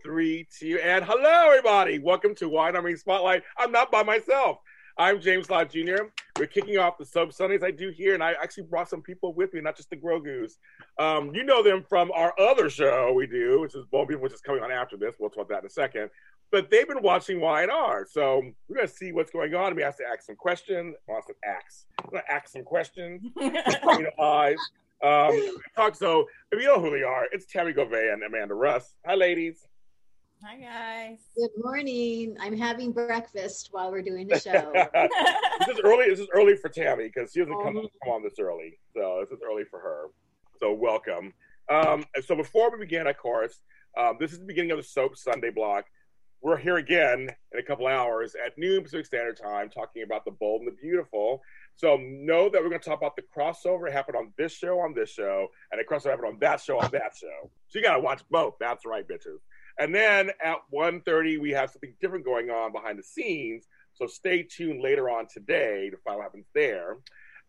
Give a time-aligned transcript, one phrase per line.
[0.00, 1.98] Three, two, and hello, everybody.
[1.98, 3.42] Welcome to Wine Army Spotlight.
[3.58, 4.58] I'm not by myself.
[4.96, 6.04] I'm James Lott Jr.
[6.38, 9.34] We're kicking off the Soap Sundays I do here, and I actually brought some people
[9.34, 10.58] with me, not just the Grogu's.
[10.98, 14.40] Um, you know them from our other show we do, which is Bone which is
[14.40, 15.16] coming on after this.
[15.18, 16.10] We'll talk about that in a second.
[16.50, 19.74] But they've been watching Y&R, so we're going to see what's going on.
[19.74, 20.94] We have to ask some questions.
[21.08, 21.84] I want to ask.
[22.02, 23.22] I'm going to ask some questions.
[23.40, 24.58] you know, eyes.
[25.02, 28.94] Um, talk so if you know who they are, it's Tammy Govey and Amanda Russ.
[29.04, 29.66] Hi, ladies.
[30.44, 31.18] Hi guys.
[31.36, 32.36] Good morning.
[32.40, 34.72] I'm having breakfast while we're doing the show.
[34.74, 36.08] this is early.
[36.08, 38.80] This is early for Tammy because she doesn't come, come on this early.
[38.92, 40.06] So this is early for her.
[40.58, 41.32] So welcome.
[41.70, 43.60] Um, so before we begin, of course,
[43.96, 45.84] um, this is the beginning of the Soap Sunday block.
[46.40, 50.32] We're here again in a couple hours at noon Pacific Standard Time, talking about the
[50.32, 51.40] bold and the beautiful.
[51.76, 54.80] So know that we're going to talk about the crossover that happened on this show,
[54.80, 57.48] on this show, and the crossover happened on that show, on that show.
[57.68, 58.54] So you got to watch both.
[58.58, 59.38] That's right, bitches.
[59.78, 63.66] And then at 1.30, we have something different going on behind the scenes.
[63.94, 66.96] So stay tuned later on today to find what happens there.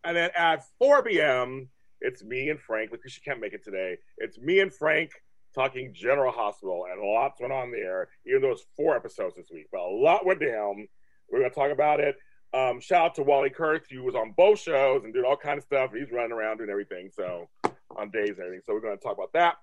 [0.04, 1.68] And then at 4 p.m.,
[2.00, 3.96] it's me and Frank, because she can't make it today.
[4.18, 5.10] It's me and Frank
[5.54, 9.68] talking General Hospital, and lots went on there, even though it's four episodes this week.
[9.72, 10.88] But a lot went down.
[11.30, 12.16] We're going to talk about it.
[12.52, 15.58] Um, shout out to Wally Kurth, who was on both shows and did all kind
[15.58, 15.90] of stuff.
[15.92, 17.48] He's running around doing everything, so
[17.96, 18.60] on days and everything.
[18.66, 19.56] So we're going to talk about that.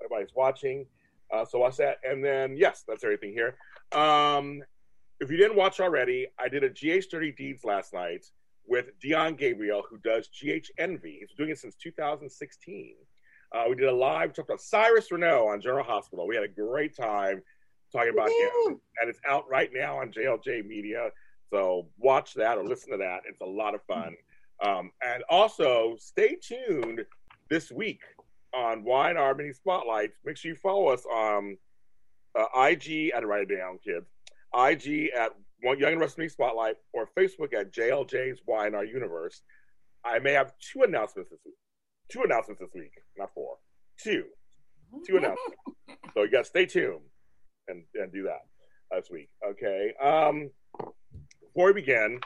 [0.00, 0.86] Everybody's watching.
[1.32, 1.98] Uh, so watch that.
[2.04, 3.56] And then, yes, that's everything here.
[3.92, 4.62] Um,
[5.20, 8.24] if you didn't watch already, I did a GH Dirty Deeds last night
[8.66, 11.18] with Dion Gabriel, who does GH Envy.
[11.20, 12.94] He's been doing it since 2016.
[13.52, 16.26] Uh, we did a live, talked about Cyrus Renault on General Hospital.
[16.26, 17.42] We had a great time
[17.92, 18.70] talking about Woo-hoo!
[18.70, 18.80] him.
[19.00, 21.10] And it's out right now on JLJ Media.
[21.52, 23.22] So watch that or listen to that.
[23.28, 24.16] It's a lot of fun.
[24.62, 27.04] Um, and also, stay tuned
[27.48, 28.00] this week
[28.54, 30.18] on Wine Harmony Spotlights.
[30.24, 31.56] Make sure you follow us on
[32.38, 34.06] uh, IG at write it down, kids.
[34.54, 39.42] IG at One Young and Rusty Spotlight or Facebook at JLJ's Wine Our Universe.
[40.04, 41.54] I may have two announcements this week.
[42.10, 43.56] Two announcements this week, not four.
[44.02, 44.24] Two.
[45.06, 45.56] Two announcements.
[46.14, 47.00] so you got to stay tuned
[47.68, 48.40] and, and do that
[48.90, 49.28] this week.
[49.46, 49.92] Okay.
[50.02, 50.50] Um,
[51.42, 52.20] before we begin,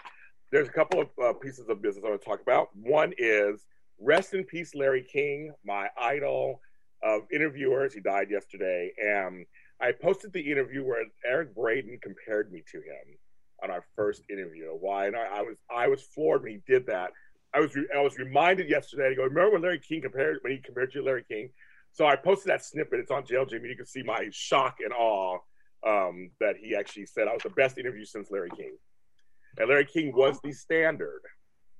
[0.52, 2.68] there's a couple of uh, pieces of business I want to talk about.
[2.74, 3.66] One is
[4.00, 6.60] rest in peace, Larry King, my idol
[7.02, 7.94] of interviewers.
[7.94, 8.92] He died yesterday.
[8.98, 9.46] And
[9.80, 13.18] I posted the interview where Eric Braeden compared me to him
[13.62, 14.68] on our first interview.
[14.68, 15.06] Why?
[15.06, 17.12] And I, I was I was floored when he did that.
[17.54, 19.22] I was re- I was reminded yesterday to go.
[19.22, 21.50] Remember when Larry King compared when he compared you to Larry King?
[21.92, 22.98] So I posted that snippet.
[23.00, 25.38] It's on JLJ You can see my shock and awe
[25.86, 28.76] um, that he actually said I was the best interview since Larry King.
[29.58, 31.20] And Larry King was the standard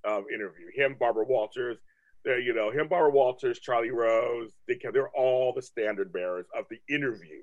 [0.04, 0.66] of interview.
[0.75, 1.78] Him, Barbara Walters,
[2.25, 6.79] you know, him, Barbara Walters, Charlie Rose, they, they're all the standard bearers of the
[6.93, 7.43] interview,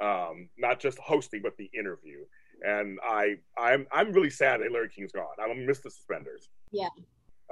[0.00, 2.24] um, not just hosting, but the interview.
[2.62, 5.26] And I, I'm, I'm really sad that Larry King's gone.
[5.40, 6.48] I'm gonna miss the suspenders.
[6.72, 6.88] Yeah.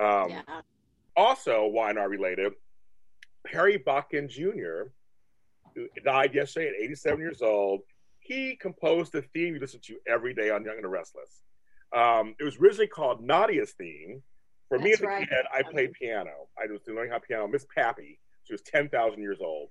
[0.01, 0.43] Um, yeah.
[1.17, 2.53] Also, Y&R related,
[3.47, 4.91] Perry Botkin Jr.
[6.05, 7.83] died yesterday at 87 years old.
[8.21, 11.43] He composed the theme you listen to every day on Young and the Restless.
[11.95, 14.23] Um, it was originally called Nadia's theme,
[14.69, 15.29] for That's me as a right.
[15.29, 16.49] kid, I played piano.
[16.59, 17.47] I was learning how to piano.
[17.49, 19.69] Miss Pappy, she was 10,000 years old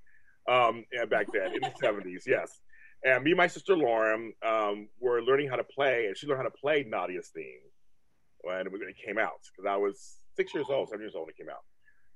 [0.49, 2.61] um, back then in the 70s, yes.
[3.05, 6.37] And me and my sister Lauren um, were learning how to play, and she learned
[6.37, 7.59] how to play Nadia's theme
[8.41, 11.37] when it came out, because I was six years old, seven years old when it
[11.37, 11.63] came out.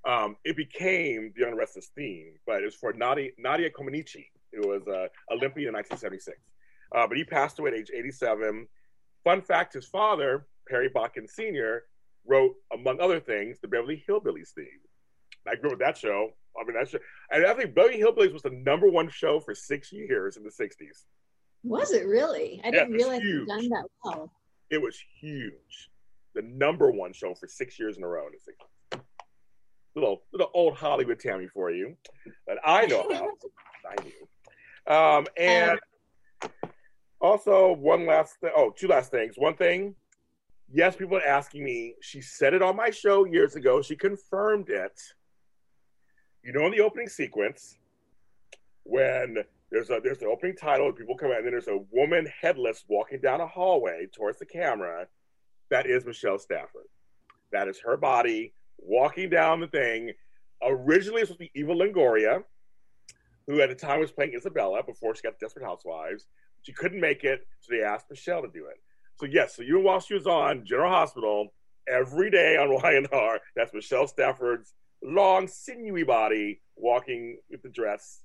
[0.07, 4.67] Um, it became the Young Restless theme, but it was for Nadia, Nadia Comaneci, who
[4.67, 6.37] was uh, Olympian in 1976.
[6.95, 8.67] Uh, but he passed away at age 87.
[9.23, 11.83] Fun fact his father, Perry Botkin Sr.,
[12.27, 14.67] wrote, among other things, the Beverly Hillbillies theme.
[15.47, 16.31] I grew up with that show.
[16.59, 16.99] I mean, that show,
[17.31, 20.49] and I think Beverly Hillbillies was the number one show for six years in the
[20.49, 21.05] '60s.
[21.63, 22.61] Was it really?
[22.63, 24.31] I didn't realize it done that well.
[24.69, 25.89] It was huge.
[26.35, 29.01] The number one show for six years in a row in the '60s.
[29.95, 31.95] Little little old Hollywood Tammy for you,
[32.47, 33.29] that I know about.
[33.85, 34.93] I knew.
[34.93, 35.79] Um, and
[36.41, 36.49] um,
[37.21, 38.51] also one last thing.
[38.55, 39.35] Oh, two last things.
[39.37, 39.95] One thing
[40.71, 41.95] yes, people are asking me.
[42.01, 43.81] She said it on my show years ago.
[43.81, 44.99] She confirmed it.
[46.43, 47.77] You know, in the opening sequence,
[48.83, 49.37] when
[49.69, 50.93] There's a there's the opening title.
[50.93, 54.45] People come out, and then there's a woman headless walking down a hallway towards the
[54.45, 55.07] camera.
[55.69, 56.87] That is Michelle Stafford.
[57.51, 60.13] That is her body walking down the thing.
[60.63, 62.43] Originally, it was supposed to be Eva Longoria,
[63.45, 66.27] who at the time was playing Isabella before she got Desperate Housewives.
[66.61, 68.77] She couldn't make it, so they asked Michelle to do it.
[69.17, 71.47] So yes, so even while she was on General Hospital
[71.87, 74.73] every day on YNR, that's Michelle Stafford's
[75.03, 78.21] long, sinewy body walking with the dress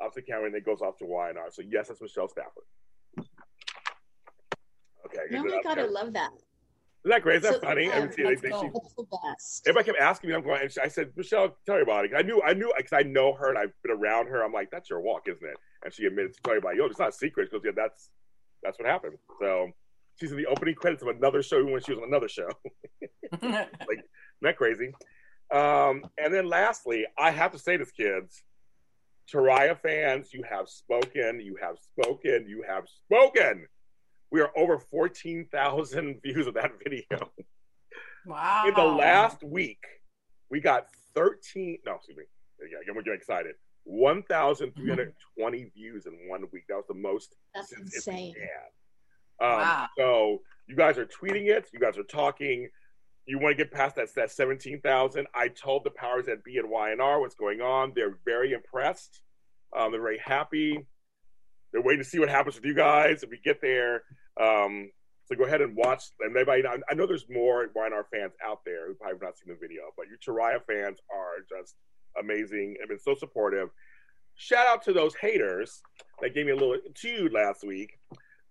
[0.00, 1.52] off the camera, and it goes off to YNR.
[1.52, 2.62] So yes, that's Michelle Stafford.
[5.06, 5.18] Okay.
[5.36, 6.30] Oh my god, I love that.
[6.32, 7.36] Isn't that great?
[7.36, 7.88] Is that So, funny?
[7.90, 9.68] uh, I mean, see, they- that's they- she- That's the best.
[9.68, 10.36] everybody kept asking me.
[10.36, 10.68] I'm going.
[10.82, 11.88] I said, Michelle, tell it.
[12.16, 14.42] I knew, I knew, because I know her and I've been around her.
[14.44, 15.56] I'm like, that's your walk, isn't it?
[15.84, 16.78] And she admitted to tell me about, it.
[16.78, 17.48] yo, it's not a secret.
[17.48, 18.10] She goes, yeah, that's
[18.62, 19.18] that's what happened.
[19.40, 19.70] So
[20.16, 22.48] she's in the opening credits of another show even when she was on another show.
[23.42, 23.68] Isn't
[24.42, 24.92] that crazy?
[25.52, 28.42] Um, and then lastly, I have to say this, kids,
[29.32, 33.66] Teriah fans, you have spoken, you have spoken, you have spoken.
[34.30, 37.30] We are over 14,000 views of that video.
[38.26, 38.64] wow.
[38.66, 39.84] In the last week,
[40.50, 42.24] we got 13, no, excuse me.
[42.70, 43.54] Yeah, we're getting excited.
[43.84, 46.64] 1,320 views in one week.
[46.68, 48.32] That was the most That's since it insane.
[48.34, 48.48] began.
[49.40, 49.88] Um, Wow.
[49.96, 51.68] So you guys are tweeting it.
[51.72, 52.68] You guys are talking.
[53.26, 55.26] You want to get past that, that 17,000.
[55.34, 57.92] I told the powers that be at YNR what's going on.
[57.94, 59.20] They're very impressed.
[59.76, 60.86] Um, they're very happy.
[61.72, 64.02] They're waiting to see what happens with you guys if we get there.
[64.40, 64.90] Um,
[65.26, 66.04] so go ahead and watch.
[66.20, 69.36] And everybody, I I know there's more YNR fans out there who probably have not
[69.36, 71.74] seen the video, but you Teriah fans are just
[72.18, 73.68] amazing and been so supportive.
[74.36, 75.82] Shout out to those haters
[76.20, 77.98] that gave me a little attitude last week.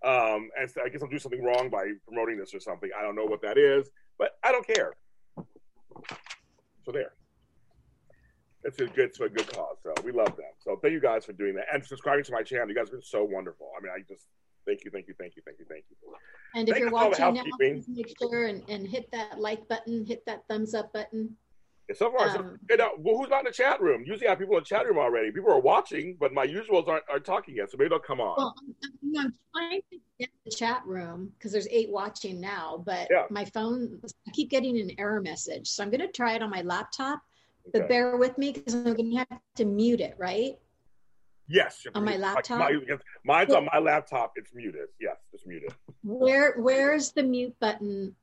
[0.06, 2.90] Um, and so I guess I'll do something wrong by promoting this or something.
[2.96, 4.92] I don't know what that is, but I don't care.
[6.84, 7.12] So there.
[8.62, 9.78] It's a good, it's a good cause.
[9.82, 10.52] So we love them.
[10.58, 12.68] So thank you guys for doing that and subscribing to my channel.
[12.68, 13.68] You guys have been so wonderful.
[13.76, 14.26] I mean, I just
[14.64, 15.96] thank you, thank you, thank you, thank you, thank you.
[16.54, 19.10] And if Thank you're you for all the watching now, make sure and, and hit
[19.12, 21.36] that like button, hit that thumbs up button.
[21.88, 24.02] And so far, so, Um, know, well, who's not in the chat room?
[24.04, 25.30] Usually I have people in the chat room already.
[25.30, 28.34] People are watching, but my usuals aren't, aren't talking yet, so maybe they'll come on.
[28.36, 28.54] Well,
[29.16, 33.26] I'm, trying to get the chat room because there's eight watching now, but Yeah.
[33.30, 35.68] my phone, I keep getting an error message.
[35.68, 37.22] So I'm going to try it on my laptop,
[37.72, 37.88] but Okay.
[37.88, 40.58] bear with me because I'm going to have to mute it, right?
[41.48, 41.86] yes.
[41.94, 42.58] on my laptop?
[42.58, 44.32] my- mine's on my laptop.
[44.34, 44.88] It's muted.
[45.00, 45.72] Yes, it's muted.
[46.02, 48.16] Where Where's the mute button?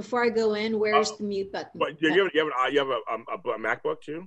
[0.00, 1.72] Before I go in, where's Uh, the mute button?
[1.78, 4.26] But you have, you have, an, uh, you have a, um, a, a MacBook too?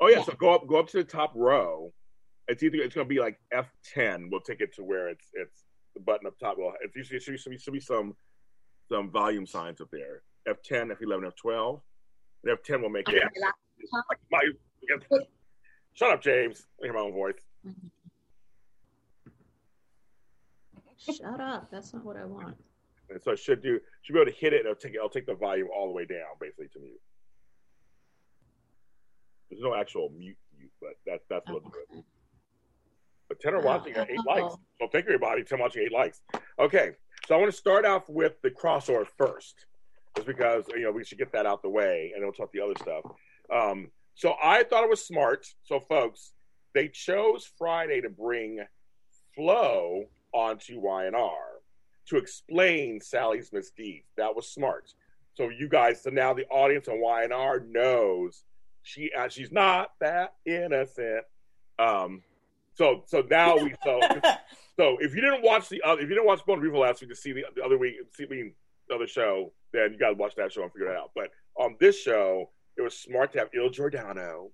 [0.00, 0.24] Oh yeah, Yeah.
[0.24, 1.92] So go up, go up to the top row.
[2.46, 4.30] It's either it's going to be like F10.
[4.30, 5.64] We'll take it to where it's it's
[5.94, 6.56] the button up top.
[6.58, 8.16] Well, it's usually should be, should be some
[8.88, 10.22] some volume signs up there.
[10.48, 11.82] F10, F11, F12.
[12.44, 13.22] And F10 will make it.
[13.92, 14.40] Like my,
[15.92, 16.66] shut up, James.
[16.82, 17.34] I hear my own voice.
[20.96, 21.70] Shut up.
[21.70, 22.56] That's not what I want.
[23.10, 24.60] And so I should do should be able to hit it.
[24.60, 27.00] And it'll take it'll take the volume all the way down, basically to mute.
[29.50, 32.04] There's no actual mute mute, but that that's what it'll do.
[33.28, 34.30] But 10 are Oh, watching at eight oh.
[34.30, 34.54] likes.
[34.80, 35.42] So thank you, everybody.
[35.44, 36.20] 10 watching, eight likes.
[36.58, 36.92] Okay.
[37.26, 39.66] So I want to start off with the crossover first,
[40.16, 42.52] just because, you know, we should get that out the way and then we'll talk
[42.52, 43.04] the other stuff.
[43.54, 45.46] Um, so I thought it was smart.
[45.64, 46.32] So, folks,
[46.74, 48.60] they chose Friday to bring
[49.34, 51.34] Flow onto YNR
[52.08, 54.08] to explain Sally's misdeeds.
[54.16, 54.92] That was smart.
[55.34, 58.42] So you guys, so now the audience on YNR knows
[58.82, 61.24] she uh, she's not that innocent.
[61.78, 62.22] Um,
[62.74, 64.00] so so now we so
[64.76, 67.10] so if you didn't watch the other if you didn't watch Bone Revo last week
[67.10, 70.34] to see the, the other week see the other show, then you got to watch
[70.36, 71.10] that show and figure it out.
[71.14, 74.50] But on this show, it was smart to have Il Giordano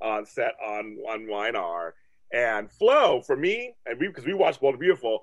[0.00, 1.92] on set on on YNR
[2.32, 5.22] and Flo for me and we because we watched Bold and Beautiful.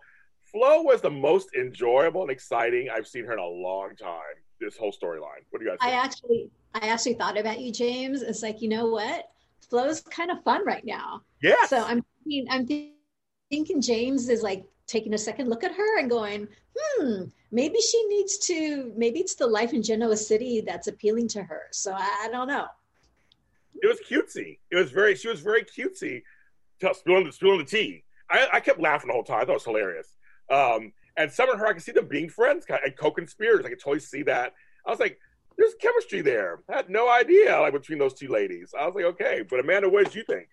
[0.52, 4.20] Flo was the most enjoyable and exciting I've seen her in a long time.
[4.60, 5.44] This whole storyline.
[5.50, 8.22] What do you guys I actually, I actually thought about you, James.
[8.22, 9.26] It's like, you know what?
[9.70, 11.22] Flo's kind of fun right now.
[11.42, 11.66] Yeah.
[11.66, 12.94] So I'm thinking, I'm thi-
[13.50, 18.06] thinking James is like taking a second look at her and going, hmm, maybe she
[18.10, 21.64] needs to, maybe it's the life in Genoa City that's appealing to her.
[21.72, 22.68] So I, I don't know.
[23.82, 24.60] it was cutesy.
[24.70, 25.16] It was very.
[25.16, 26.24] She was very cutesy.
[26.94, 28.04] Spilling the spilling the tea.
[28.30, 29.38] I, I kept laughing the whole time.
[29.38, 30.18] I thought it was hilarious.
[30.52, 32.66] Um, and some of her, I could see them being friends.
[32.66, 34.54] kind of- And and I could totally see that.
[34.86, 35.20] I was like,
[35.58, 38.74] "There's chemistry there." I had no idea like between those two ladies.
[38.78, 40.48] I was like, "Okay," but Amanda, what did you think?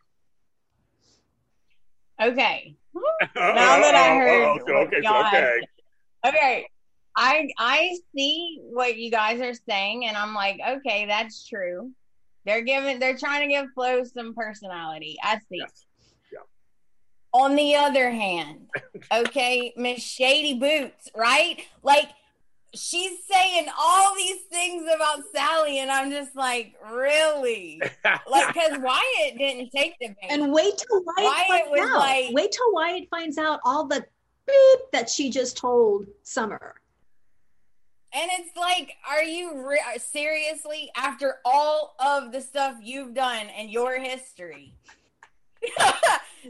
[2.20, 2.74] okay.
[2.94, 5.60] now that I heard okay, okay, so, okay.
[6.26, 6.68] Okay.
[7.16, 11.90] I I see what you guys are saying, and I'm like, okay, that's true.
[12.44, 15.16] They're giving, they're trying to give Flo some personality.
[15.22, 15.58] I see.
[15.58, 15.84] Yes.
[17.32, 18.68] On the other hand,
[19.12, 21.58] okay, Miss Shady Boots, right?
[21.82, 22.08] Like
[22.74, 27.80] she's saying all these things about Sally, and I'm just like, really?
[28.04, 30.16] like, because Wyatt didn't take the bait.
[30.30, 31.98] And wait till Wyatt, Wyatt finds was out.
[31.98, 34.04] like- wait till Wyatt finds out all the
[34.46, 36.74] beep that she just told Summer.
[38.14, 43.48] And it's like, are you re- uh, seriously after all of the stuff you've done
[43.48, 44.72] and your history?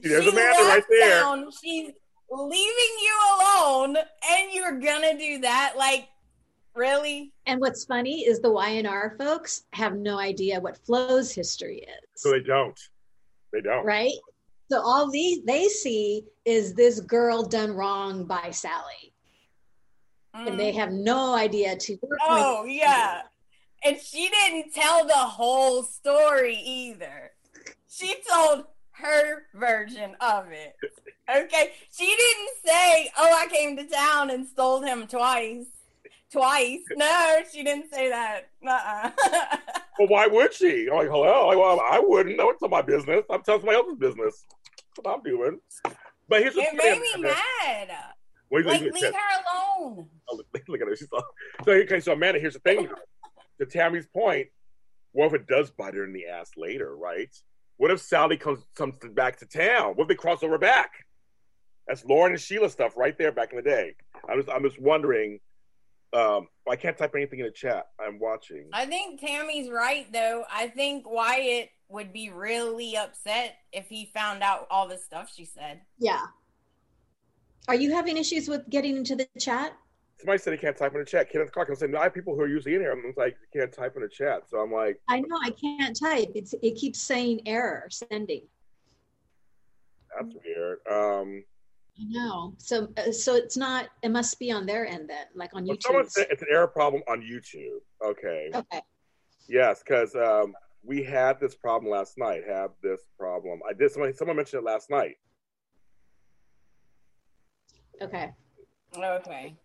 [0.02, 1.22] There's She Amanda right there.
[1.22, 1.90] town, She's
[2.30, 5.74] leaving you alone, and you're gonna do that?
[5.76, 6.08] Like,
[6.74, 7.32] really?
[7.46, 12.22] And what's funny is the YNR folks have no idea what Flo's history is.
[12.22, 12.78] So they don't.
[13.52, 13.84] They don't.
[13.84, 14.12] right?
[14.70, 19.14] So all these they see is this girl done wrong by Sally,
[20.34, 21.02] and they have mm.
[21.04, 21.92] no idea to.
[21.92, 23.22] your point- Oh yeah.
[23.84, 27.30] And she didn't tell the whole story either.
[27.88, 28.64] She told
[29.00, 30.76] her version of it.
[31.30, 31.72] Okay.
[31.96, 35.66] She didn't say, Oh, I came to town and stole him twice.
[36.30, 36.80] Twice.
[36.96, 38.48] No, she didn't say that.
[38.66, 39.10] Uh-uh.
[39.98, 40.88] Well, why would she?
[40.88, 41.48] I'm like, hello.
[41.48, 42.36] Like, well, I wouldn't.
[42.36, 43.24] No, it's not my business.
[43.28, 44.46] I'm telling somebody else's business.
[44.46, 45.58] That's what I'm doing.
[46.28, 47.88] But here's what's it made me mad.
[48.50, 50.08] Wait, Like, leave her alone.
[50.30, 50.94] Oh, Look at her.
[50.94, 51.24] She's all...
[51.64, 52.88] So, okay, so Amanda, here's the thing.
[53.60, 54.46] to Tammy's point,
[55.12, 57.34] what if it does bite her in the ass later, right?
[57.78, 59.94] What if Sally comes comes back to town?
[59.94, 60.90] What if they cross over back?
[61.86, 63.94] That's Lauren and Sheila stuff right there back in the day.
[64.28, 65.40] I'm just I'm just wondering.
[66.12, 67.86] Um, I can't type anything in the chat.
[68.00, 68.68] I'm watching.
[68.72, 70.44] I think Tammy's right though.
[70.50, 75.44] I think Wyatt would be really upset if he found out all the stuff she
[75.44, 75.80] said.
[75.98, 76.26] Yeah.
[77.68, 79.76] Are you having issues with getting into the chat?
[80.18, 81.30] Somebody said he can't type in the chat.
[81.30, 81.68] Kenneth Clark.
[81.68, 82.90] I'm saying I have people who are usually in here.
[82.90, 84.48] I'm like, you can't type in the chat.
[84.48, 86.30] So I'm like, I know I can't type.
[86.34, 88.42] It's it keeps saying error sending.
[90.18, 90.78] that's weird.
[90.90, 91.44] Um,
[92.00, 92.54] I know.
[92.58, 93.90] So uh, so it's not.
[94.02, 96.10] It must be on their end then, like on well, YouTube.
[96.10, 97.78] said it's an error problem on YouTube.
[98.04, 98.50] Okay.
[98.52, 98.80] Okay.
[99.48, 100.52] Yes, because um,
[100.84, 102.42] we had this problem last night.
[102.48, 103.60] Have this problem.
[103.68, 103.92] I did.
[103.92, 105.14] Someone, someone mentioned it last night.
[108.02, 108.32] Okay.
[108.96, 109.56] Okay.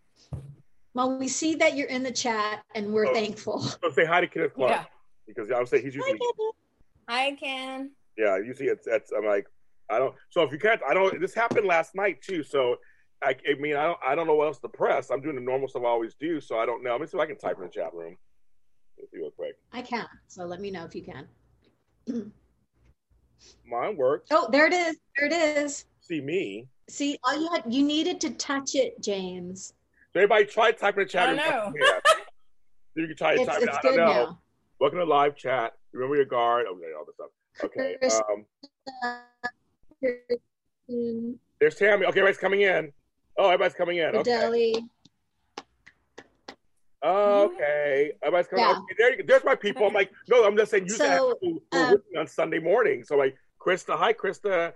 [0.93, 3.13] Well, we see that you're in the chat, and we're Oh.
[3.13, 3.59] thankful.
[3.61, 4.85] So say hi to Kenneth Clark Yeah.
[5.27, 6.51] because I would say he's Hi, usually Kevin.
[7.07, 7.91] I can.
[8.17, 8.37] yeah.
[8.37, 9.11] Usually it's it's.
[9.11, 9.47] I'm like
[9.89, 10.15] I don't.
[10.29, 11.19] So if you can't, I don't.
[11.19, 12.43] This happened last night too.
[12.43, 12.77] So
[13.23, 15.09] I, I mean I don't I don't know what else to press.
[15.09, 16.39] I'm doing the normal stuff I always do.
[16.39, 16.91] So I don't know.
[16.91, 18.15] Let me see if I can type in the chat room.
[18.99, 19.55] Let's see real quick.
[19.71, 20.07] I can.
[20.27, 21.27] So let me know if you can.
[23.65, 24.29] Mine works.
[24.31, 24.95] Oh, there it is.
[25.17, 25.85] There it is.
[26.01, 26.67] See me.
[26.89, 29.73] See, all you had, you needed to touch it, James.
[30.13, 31.73] So everybody try typing in the chat I know.
[31.75, 31.99] Yeah.
[32.95, 33.69] You can try to It's, type it.
[33.69, 34.05] it's I don't know.
[34.05, 34.39] now.
[34.79, 35.73] Welcome to live chat.
[35.93, 36.67] Remember your guard.
[36.67, 37.31] Okay, all this stuff.
[37.63, 37.97] Okay.
[40.87, 42.05] Um, there's Tammy.
[42.05, 42.93] Okay, everybody's coming in.
[43.35, 44.15] Oh, everybody's coming in.
[44.17, 44.21] Okay.
[44.21, 44.75] Deli.
[47.03, 48.11] Okay.
[48.21, 48.63] Everybody's coming.
[48.65, 48.71] Yeah.
[48.73, 49.23] Okay, there you go.
[49.27, 49.87] There's my people.
[49.87, 52.27] I'm like, no, I'm just saying you So, have people who are um, working on
[52.27, 53.03] Sunday morning.
[53.03, 54.73] So like, Krista, hi Krista,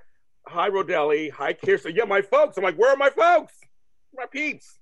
[0.48, 1.94] hi Rodelli, hi Kirsten.
[1.96, 2.58] Yeah, my folks.
[2.58, 3.54] I'm like, where are my folks?
[4.16, 4.80] My peeps.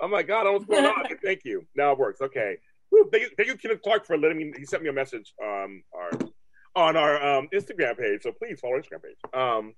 [0.00, 1.18] Oh my God, I don't know what's going on.
[1.24, 1.66] Thank you.
[1.74, 2.20] Now it works.
[2.20, 2.56] Okay.
[2.90, 4.52] Whew, thank you, thank you, Kenneth Clark, for letting me.
[4.56, 6.10] He sent me a message on our
[6.76, 8.22] on our um, Instagram page.
[8.22, 9.18] So please follow our Instagram page.
[9.34, 9.74] Um,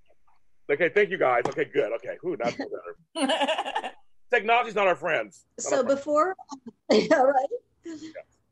[0.71, 1.43] okay, thank you guys.
[1.49, 1.93] Okay, good.
[1.95, 3.91] Okay, who that's better.
[4.31, 5.45] Technology's not our friends.
[5.59, 5.99] Not So our friends.
[5.99, 6.37] before,
[6.93, 7.97] yeah, right?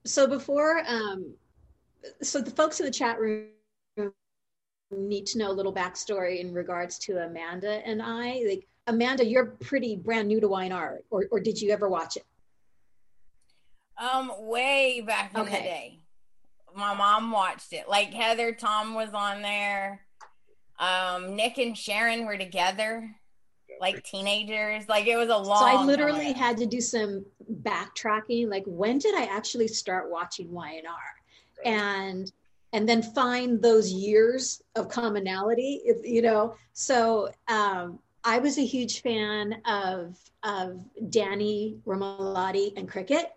[0.04, 1.34] So before, um,
[2.22, 3.48] so the folks in the chat room
[4.90, 8.42] need to know a little backstory in regards to Amanda and I.
[8.48, 12.24] Like Amanda, you're pretty brand new to YNR, or or did you ever watch it?
[13.98, 16.00] um, way back in the day.
[16.74, 17.88] My mom watched it.
[17.88, 20.04] Like Heather Tom was on there.
[20.78, 23.10] Um, Nick and Sharon were together,
[23.80, 24.88] like teenagers.
[24.88, 25.58] Like it was a long.
[25.58, 26.38] so I literally ago.
[26.38, 27.24] had to do some
[27.62, 28.48] backtracking.
[28.48, 31.64] Like when did I actually start watching YNR?
[31.64, 32.30] And
[32.72, 36.54] and then find those years of commonality, if, you know.
[36.74, 37.98] So um,
[38.28, 43.32] I was a huge fan of of Danny Romalotti and Cricket,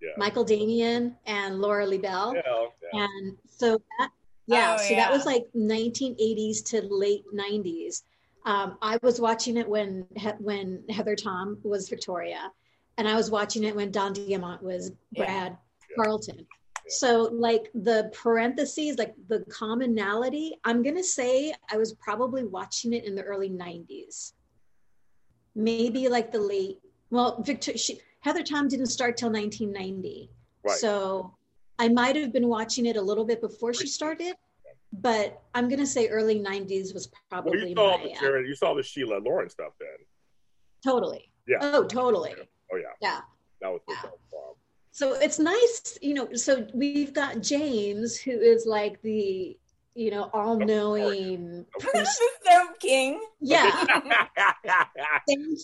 [0.00, 0.10] Yeah.
[0.16, 2.34] Michael Damian and Lauralee Bell.
[2.34, 3.04] Yeah, yeah.
[3.04, 4.10] And so that,
[4.46, 8.02] yeah, Oh, so that was like 1980s to late 90s.
[8.44, 10.06] Um, I was watching it when
[10.40, 12.50] when Heather Tom was Victoria,
[12.98, 15.24] and I was watching it when Don Diamont was Yeah.
[15.24, 15.58] Brad
[15.96, 16.44] Carlton.
[16.88, 23.04] So like the parentheses, like the commonality, I'm gonna say I was probably watching it
[23.04, 24.32] in the early 90s,
[25.54, 26.80] maybe like the late.
[27.10, 30.30] Well, Victor, she, Heather Tom didn't start till 1990.
[30.64, 30.78] Right.
[30.78, 31.36] So
[31.78, 34.34] I might have been watching it a little bit before she started,
[34.92, 38.46] but I'm gonna say early '90s was Well, probably you saw my the uh, Sharon,
[38.46, 39.88] you saw the Sheila Lauren stuff then.
[40.84, 41.30] totally.
[41.46, 41.58] Yeah.
[41.60, 42.34] Oh, totally.
[42.72, 43.20] Oh yeah, Yeah.
[43.60, 44.10] that was the Yeah.
[45.00, 45.20] That was wild.
[45.20, 46.32] So it's nice, you know.
[46.34, 49.56] So we've got James, who is like the,
[49.94, 51.66] you know, all-knowing.
[51.78, 53.20] the king.
[53.40, 53.70] Yeah,
[55.28, 55.56] thank you.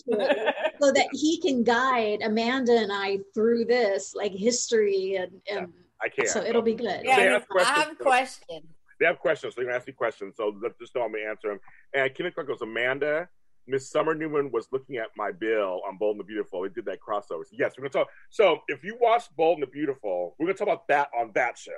[0.81, 6.09] so that he can guide Amanda and I through this like history and and I
[6.09, 6.27] can't.
[6.29, 7.01] so it'll be good.
[7.01, 7.77] They Yeah, ask I questions.
[7.87, 8.63] have questions.
[8.99, 10.35] they have questions, so they're gonna ask me questions.
[10.37, 11.59] So let just know I'm gonna answer them.
[11.93, 13.27] And Kenneth Clark goes, Amanda,
[13.69, 16.61] Miss Summer Newman was looking at my bill on Bold and the Beautiful.
[16.61, 17.45] We did that crossover.
[17.45, 18.07] So yes, we're gonna talk.
[18.29, 21.57] So if you watch Bold and the Beautiful, we're gonna talk about that on that
[21.57, 21.71] show.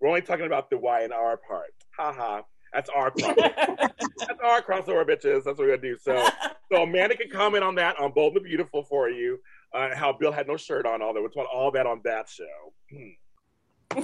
[0.00, 1.74] We're only talking about the Y and R part.
[1.98, 2.42] Ha ha.
[2.72, 3.76] That's our crossover.
[4.18, 5.44] That's our crossover, bitches.
[5.44, 5.98] That's what we're gonna do.
[5.98, 6.28] So
[6.72, 9.38] so Amanda can comment on that on Bold and the Beautiful for you.
[9.72, 11.20] Uh, how Bill had no shirt on, all that.
[11.20, 12.72] We'll talk all that on that show.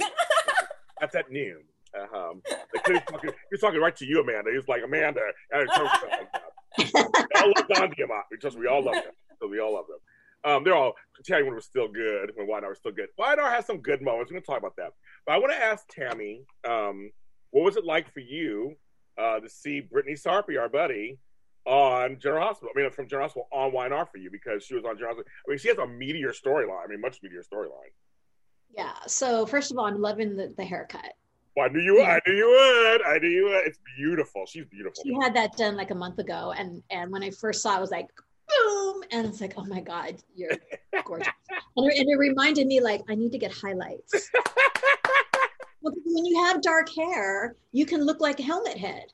[0.99, 1.63] That's at noon.
[1.93, 2.33] Uh-huh.
[2.73, 4.51] Like, he, was talking, he was talking right to you, Amanda.
[4.51, 5.21] He was like, Amanda.
[6.77, 8.23] We all love Don Diamont.
[8.31, 9.13] We just we all love them.
[9.39, 9.97] So we all love them.
[10.43, 13.09] Um, they're all Tammy when was still good, when Wydar was still good.
[13.19, 14.31] Wydar has some good moments.
[14.31, 14.93] We're gonna talk about that.
[15.25, 17.11] But I want to ask Tammy, um,
[17.51, 18.75] what was it like for you
[19.17, 21.19] uh, to see Brytni Sarpy, our buddy,
[21.65, 22.69] on General Hospital?
[22.75, 25.31] I mean, from General Hospital on YNR for you because she was on General Hospital.
[25.47, 26.83] I mean, she has a meteor storyline.
[26.83, 27.91] I mean, much meteor storyline.
[28.75, 28.93] Yeah.
[29.07, 31.13] So first of all, I'm loving the, the haircut.
[31.59, 32.01] I knew you.
[32.01, 33.01] I knew you would.
[33.03, 33.65] I knew you would.
[33.67, 34.45] It's beautiful.
[34.45, 35.03] She's beautiful.
[35.03, 37.77] She had that done like a month ago, and and when I first saw, it,
[37.77, 38.07] I was like,
[38.47, 40.51] boom, and it's like, oh my god, you're
[41.05, 41.27] gorgeous.
[41.75, 44.29] and, it, and it reminded me like I need to get highlights.
[45.83, 49.05] Well, when you have dark hair, you can look like Helmet Head.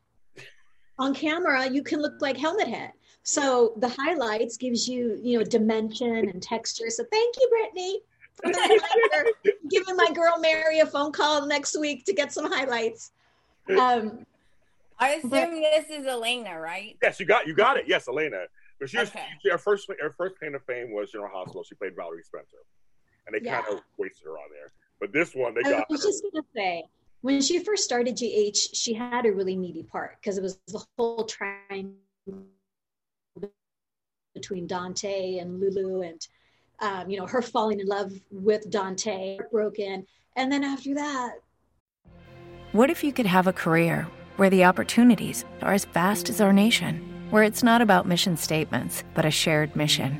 [0.99, 2.91] On camera, you can look like Helmet Head.
[3.23, 6.89] So the highlights gives you, you know, dimension and texture.
[6.89, 8.16] So thank you, Brytni, for the reminder.
[8.43, 13.11] Giving my girl Mary a phone call next week to get some highlights.
[13.77, 14.25] Um,
[14.99, 16.97] I assume this is Elena, right?
[17.01, 17.85] Yes, you got you got it.
[17.87, 18.45] Yes, Elena.
[18.79, 19.25] But she was Okay.
[19.41, 21.63] she, her first her first claim to fame was General Hospital.
[21.63, 22.57] She played Valerie Spencer,
[23.25, 23.61] and they Yeah.
[23.61, 24.71] kind of wasted her on there.
[24.99, 25.73] But this one, they got.
[25.81, 26.09] I was her.
[26.09, 26.85] just gonna say,
[27.21, 30.83] when she first started GH, she had a really meaty part because it was the
[30.97, 31.95] whole triangle
[34.33, 36.25] between Dante and Lulu, and
[36.79, 41.35] um, you know her falling in love with Dante, broken, and then after that,
[42.71, 46.53] What if you could have a career where the opportunities are as vast as our
[46.53, 50.19] nation, where it's not about mission statements, but a shared mission?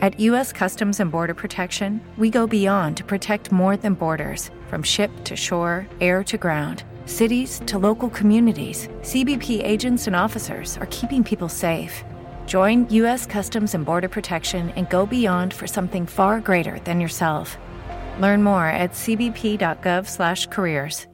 [0.00, 0.52] At U.S.
[0.52, 5.36] Customs and Border Protection, we go beyond to protect more than borders from ship to
[5.36, 6.84] shore, air to ground.
[7.06, 12.04] Cities to local communities, CBP agents and officers are keeping people safe.
[12.46, 13.24] Join U.S.
[13.24, 17.56] Customs and Border Protection and go beyond for something far greater than yourself.
[18.20, 21.06] Learn more at cbp.gov/careers.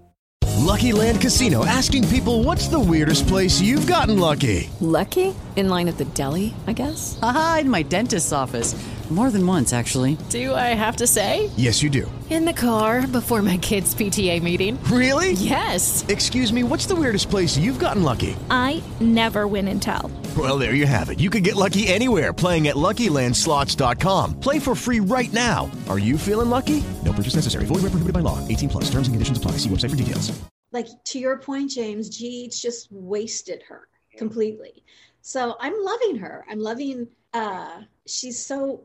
[0.60, 4.68] Lucky Land Casino asking people what's the weirdest place you've gotten lucky?
[4.80, 5.34] Lucky?
[5.56, 7.18] In line at the deli, I guess?
[7.22, 8.74] Aha, in my dentist's office.
[9.10, 10.16] More than once, actually.
[10.28, 11.50] Do I have to say?
[11.56, 12.10] Yes, you do.
[12.30, 14.78] In the car before my kids' PTA meeting.
[14.84, 15.32] Really?
[15.32, 16.04] Yes.
[16.06, 18.36] Excuse me, what's the weirdest place you've gotten lucky?
[18.50, 20.12] I never win and tell.
[20.38, 21.18] Well, there you have it.
[21.18, 24.38] You can get lucky anywhere playing at LuckyLandSlots.com.
[24.38, 25.68] Play for free right now.
[25.88, 26.84] Are you feeling lucky?
[27.04, 27.64] No purchase necessary.
[27.64, 28.38] Void where prohibited by law.
[28.46, 28.84] 18 plus.
[28.84, 29.52] Terms and conditions apply.
[29.52, 30.30] See website for details.
[30.70, 34.84] like to your point, James, GH just wasted her completely.
[35.20, 36.44] So I'm loving her.
[36.48, 37.08] I'm loving.
[37.34, 38.82] uh She's so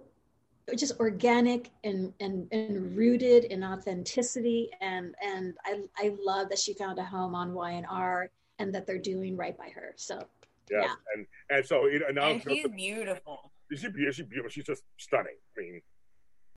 [0.76, 6.74] just organic and and and rooted in authenticity and and I I love that she
[6.74, 9.94] found a home on Y&R and that they're doing right by her.
[9.96, 10.20] So
[10.70, 10.86] Yes.
[10.88, 10.94] Yeah.
[11.16, 13.52] And and so you know, now And she's beautiful.
[13.72, 14.12] she's beautiful.
[14.12, 14.50] She's beautiful.
[14.50, 15.38] She's just stunning.
[15.58, 15.82] I mean,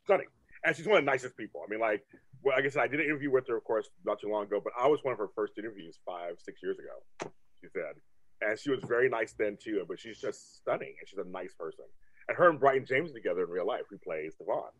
[0.05, 0.29] stunning.
[0.65, 1.63] And she's one of the nicest people.
[1.65, 2.03] I mean, like,
[2.43, 4.45] well, like I said, I did an interview with her, of course, not too long
[4.45, 7.95] ago, but I was one of her first interviews five, six years ago, she said.
[8.41, 11.55] And she was very nice then, too, but she's just stunning and she's a nice
[11.55, 11.85] person.
[12.29, 14.71] And her and Bryton James together in real life, He plays Devon.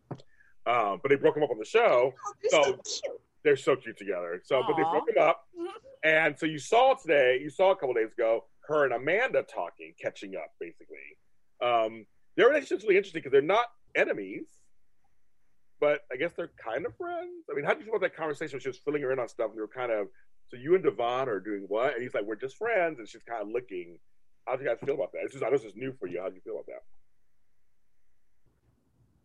[0.65, 2.13] Um, but they broke him up on the show.
[2.41, 3.21] they're so So- cute.
[3.43, 4.41] They're so cute together.
[4.43, 5.47] So, but they broke them up.
[6.03, 9.93] And so you saw today, you saw a couple days ago, her and Amanda talking,
[9.99, 11.17] catching up, basically.
[11.61, 14.45] Um, their relationship's really interesting because they're not enemies,
[15.79, 17.45] but I guess they're kind of friends.
[17.49, 18.55] I mean, how do you feel about that conversation?
[18.57, 20.07] when She was filling her in on stuff, and they were kind of,
[20.49, 21.93] so you and Devon are doing what?
[21.93, 23.97] And he's like, we're just friends, and she's kind of looking.
[24.45, 25.21] How do you guys feel about that?
[25.23, 26.19] This is, I know this is new for you.
[26.21, 26.83] How do you feel about that?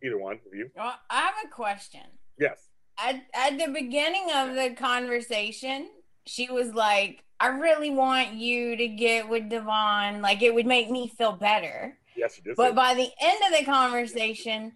[0.04, 0.70] Either one of you?
[0.76, 2.02] Well, I have a question.
[2.38, 2.68] Yes.
[3.02, 5.88] At, at the beginning of the conversation,
[6.26, 10.20] she was like, I really want you to get with Devon.
[10.20, 11.96] Like, it would make me feel better.
[12.16, 12.56] Yes, you did.
[12.56, 14.72] But by the end of the conversation,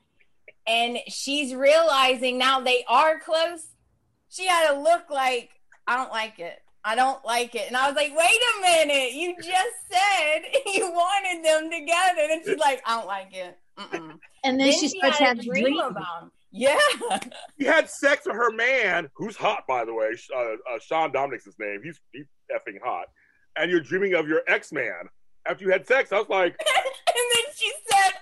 [0.67, 3.69] and she's realizing now they are close,
[4.31, 5.51] she had to look like,
[5.87, 6.59] I don't like it.
[6.85, 7.69] I don't like it.
[7.69, 10.43] And I was like, wait a minute, you just said
[10.75, 12.33] you wanted them together.
[12.33, 13.59] And she's like, I don't like it.
[13.79, 14.19] Mm-mm.
[14.45, 15.83] And then, she starts had having dream dreams.
[15.91, 16.31] about him.
[16.51, 16.79] Yeah.
[17.57, 20.11] He had sex with her man, who's hot, by the way.
[20.35, 21.81] Uh, uh, Sean Dominic's his name.
[21.83, 23.07] He's, he's effing hot.
[23.57, 25.09] And you're dreaming of your ex man
[25.47, 26.13] after you had sex.
[26.13, 28.13] I was like, and then she said,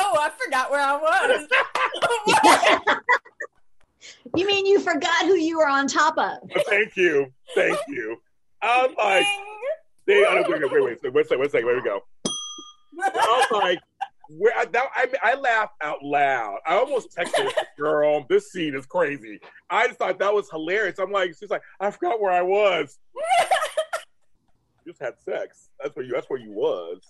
[0.00, 1.48] oh, I forgot where I was.
[4.36, 6.38] You mean you forgot who you were on top of?
[6.66, 7.32] thank you.
[7.54, 8.20] Thank you.
[8.62, 9.26] I was like,
[10.06, 12.00] they, oh, wait, wait, wait, wait, wait, wait, wait, wait, wait, we go.
[13.00, 13.78] I was like,
[14.28, 16.58] where, I, that, I, I laughed out loud.
[16.66, 19.40] I almost texted her, girl, this scene is crazy.
[19.70, 20.98] I just thought that was hilarious.
[20.98, 22.98] I'm like, she's like, I forgot where I was.
[24.84, 25.70] you just had sex.
[25.82, 26.12] That's where you.
[26.12, 27.00] That's where you was.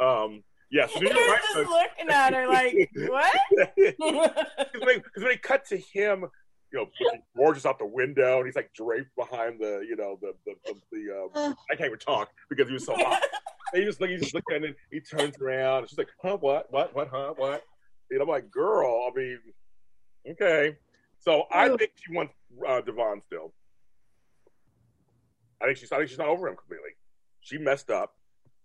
[0.00, 0.86] Um, yeah.
[0.86, 1.40] So right.
[1.54, 3.32] just looking at her like, what?
[3.76, 6.26] Because when, they cut to him,
[6.72, 10.18] you know, looking gorgeous out the window, and he's like draped behind the, you know,
[10.20, 13.22] the the the, the uh, I can't even talk because he was so hot.
[13.72, 16.08] And he just look, he just looking, and then he turns around, and she's like,
[16.22, 16.36] "Huh?
[16.40, 16.70] What?
[16.72, 16.94] What?
[16.94, 17.08] What?
[17.08, 17.34] Huh?
[17.36, 17.62] What?"
[18.10, 19.38] And I'm like, "Girl, I mean,
[20.30, 20.76] okay."
[21.20, 22.32] So I think she wants
[22.66, 23.52] uh, Devon still.
[25.60, 25.92] I think she's.
[25.92, 26.90] I think she's not over him completely.
[27.40, 28.14] She messed up.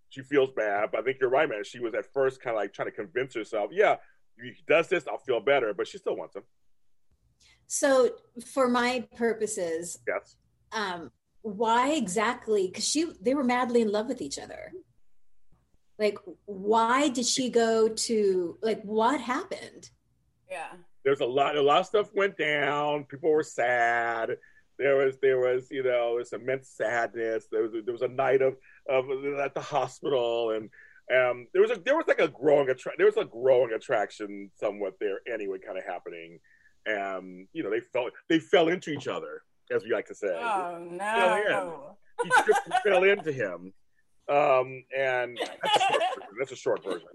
[0.10, 1.63] She feels bad, but I think you're right, man.
[1.63, 3.96] She was at first kind of like trying to convince herself, "Yeah,
[4.38, 6.44] if he does this, I'll feel better," but she still wants him.
[7.66, 8.12] So,
[8.54, 10.36] for my purposes, Yes.
[10.72, 11.12] um,
[11.42, 12.68] why exactly?
[12.68, 14.72] Because she, they were madly in love with each other.
[16.04, 18.58] Like, why did she go to?
[18.62, 19.89] Like, what happened?
[20.52, 20.74] yeah.
[21.04, 24.38] there's a lot a lot of stuff went down people were sad
[24.78, 28.42] there was there was you know this immense sadness there was there was a night
[28.44, 28.54] of
[28.88, 29.06] of
[29.46, 30.66] at the hospital and
[31.18, 34.52] um there was a there was like a growing attra- there was a growing attraction
[34.63, 36.39] somewhat there anyway kind of happening
[36.86, 39.42] and you know they fell they fell into each other
[39.76, 41.44] as we like to say Oh Fell in.
[41.50, 41.98] no.
[42.24, 43.74] he tripped and fell into him
[44.30, 46.30] um and that's a short version.
[46.40, 47.08] that's a short version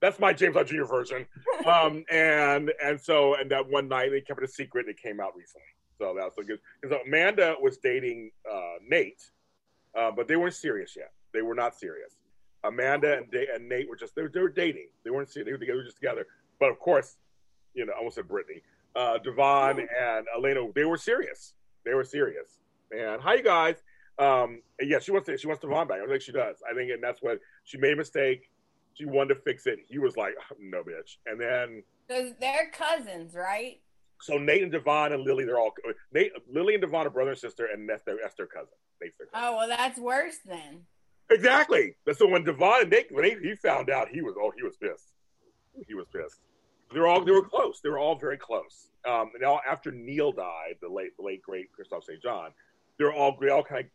[0.00, 0.82] that's my James Lott Jr.
[0.84, 1.24] version.
[1.64, 4.88] Um, and and so and that one night they kept it a secret.
[4.88, 6.58] It came out recently, so that was so good.
[6.90, 9.22] So Amanda was dating uh, Nate,
[9.96, 11.12] uh, but they weren't serious yet.
[11.32, 12.16] They were not serious.
[12.64, 14.88] Amanda and, Da- and Nate were just they were, they were dating.
[15.04, 15.46] They weren't serious.
[15.46, 16.26] They were, they were just together.
[16.58, 17.14] But of course,
[17.74, 18.60] you know, I almost said Brytni,
[18.96, 20.66] uh, Devon and Elena.
[20.74, 21.54] They were serious.
[21.84, 22.58] They were serious.
[22.90, 23.76] And hi, you guys.
[24.18, 25.96] Um, yeah, she wants to, she wants Devon back.
[25.96, 26.56] I don't think she does.
[26.70, 28.50] I think, and that's what she made a mistake.
[28.94, 29.78] She wanted to fix it.
[29.88, 31.16] He was like, no, bitch.
[31.26, 33.80] And then So they're cousins, right?
[34.20, 35.72] so Nate and Devon and Lily, they're all
[36.12, 38.74] Nate, Lily and Devon are brother and sister, and that's their that's their cousin.
[39.00, 39.48] Nate's their cousin.
[39.48, 40.82] Oh well, that's worse then.
[41.30, 41.96] Exactly.
[42.06, 44.62] That's so when Devon and Nate when he, he found out, he was oh he
[44.62, 45.12] was pissed.
[45.88, 46.40] He was pissed.
[46.92, 47.80] They were all they were close.
[47.82, 48.88] They were all very close.
[49.08, 52.22] Um, and now after Neil died, the late the late great Kristoff St.
[52.22, 52.50] John,
[52.98, 53.90] they're all they all kind of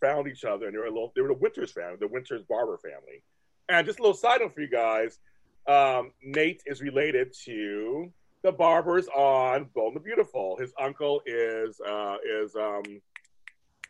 [0.00, 2.42] found each other, and they were a little they were the Winters family, the Winters
[2.48, 3.22] Barber family.
[3.68, 5.18] And just a little side note for you guys,
[5.66, 10.56] um, Nate is related to the Barbers on Bold and the Beautiful.
[10.56, 12.82] His uncle is uh, is um,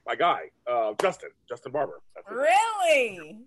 [0.07, 2.01] my guy, uh, Justin, Justin Barber.
[2.31, 3.39] Really?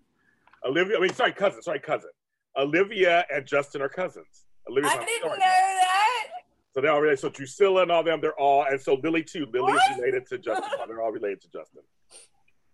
[0.65, 2.09] Olivia, I mean, sorry, cousin, sorry, cousin.
[2.57, 4.45] Olivia and Justin are cousins.
[4.69, 6.27] Olivia's I didn't know that.
[6.73, 7.19] So they're all related.
[7.19, 9.47] So Drusilla and all them, they're all, and so Lily too.
[9.51, 9.91] Lily What?
[9.91, 10.69] is related to Justin.
[10.87, 11.81] They're all related to Justin.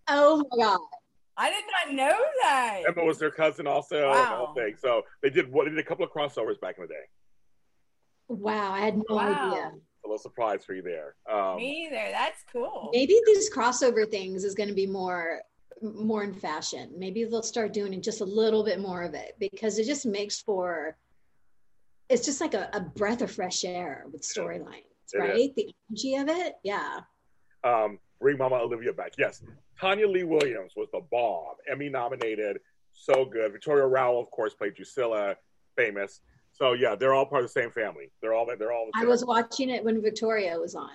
[0.08, 0.80] Oh my god!
[1.38, 2.82] I did not know that.
[2.88, 3.96] Emma was their cousin also.
[3.98, 4.46] and the Wow.
[4.48, 4.76] whole thing.
[4.78, 5.65] So they did what?
[5.65, 7.04] They did a couple of crossovers back in the day.
[8.28, 9.28] Wow, I had no Wow.
[9.28, 9.72] idea.
[9.72, 11.15] A little surprise for you there.
[11.30, 12.10] Um, Me either.
[12.12, 12.89] That's cool.
[12.94, 15.41] Maybe these crossover things is going to be more
[15.82, 16.94] more in fashion.
[16.98, 20.39] Maybe they'll start doing just a little bit more of it because it just makes
[20.39, 20.98] for
[22.08, 25.52] it's just like a, a breath of fresh air with storylines, It right?
[25.56, 27.00] The energy of it, yeah.
[27.63, 29.13] um, bring Mama Olivia back.
[29.17, 29.43] Yes,
[29.82, 32.60] Tonya Lee Williams was the bomb, Emmy nominated,
[32.93, 33.51] so good.
[33.51, 35.36] Victoria Rowell, of course, played Drusilla,
[35.75, 36.21] famous.
[36.54, 38.10] So yeah, they're all part of the same family.
[38.21, 38.88] They're all they're all.
[38.93, 40.91] The I was watching it when Victoria was on.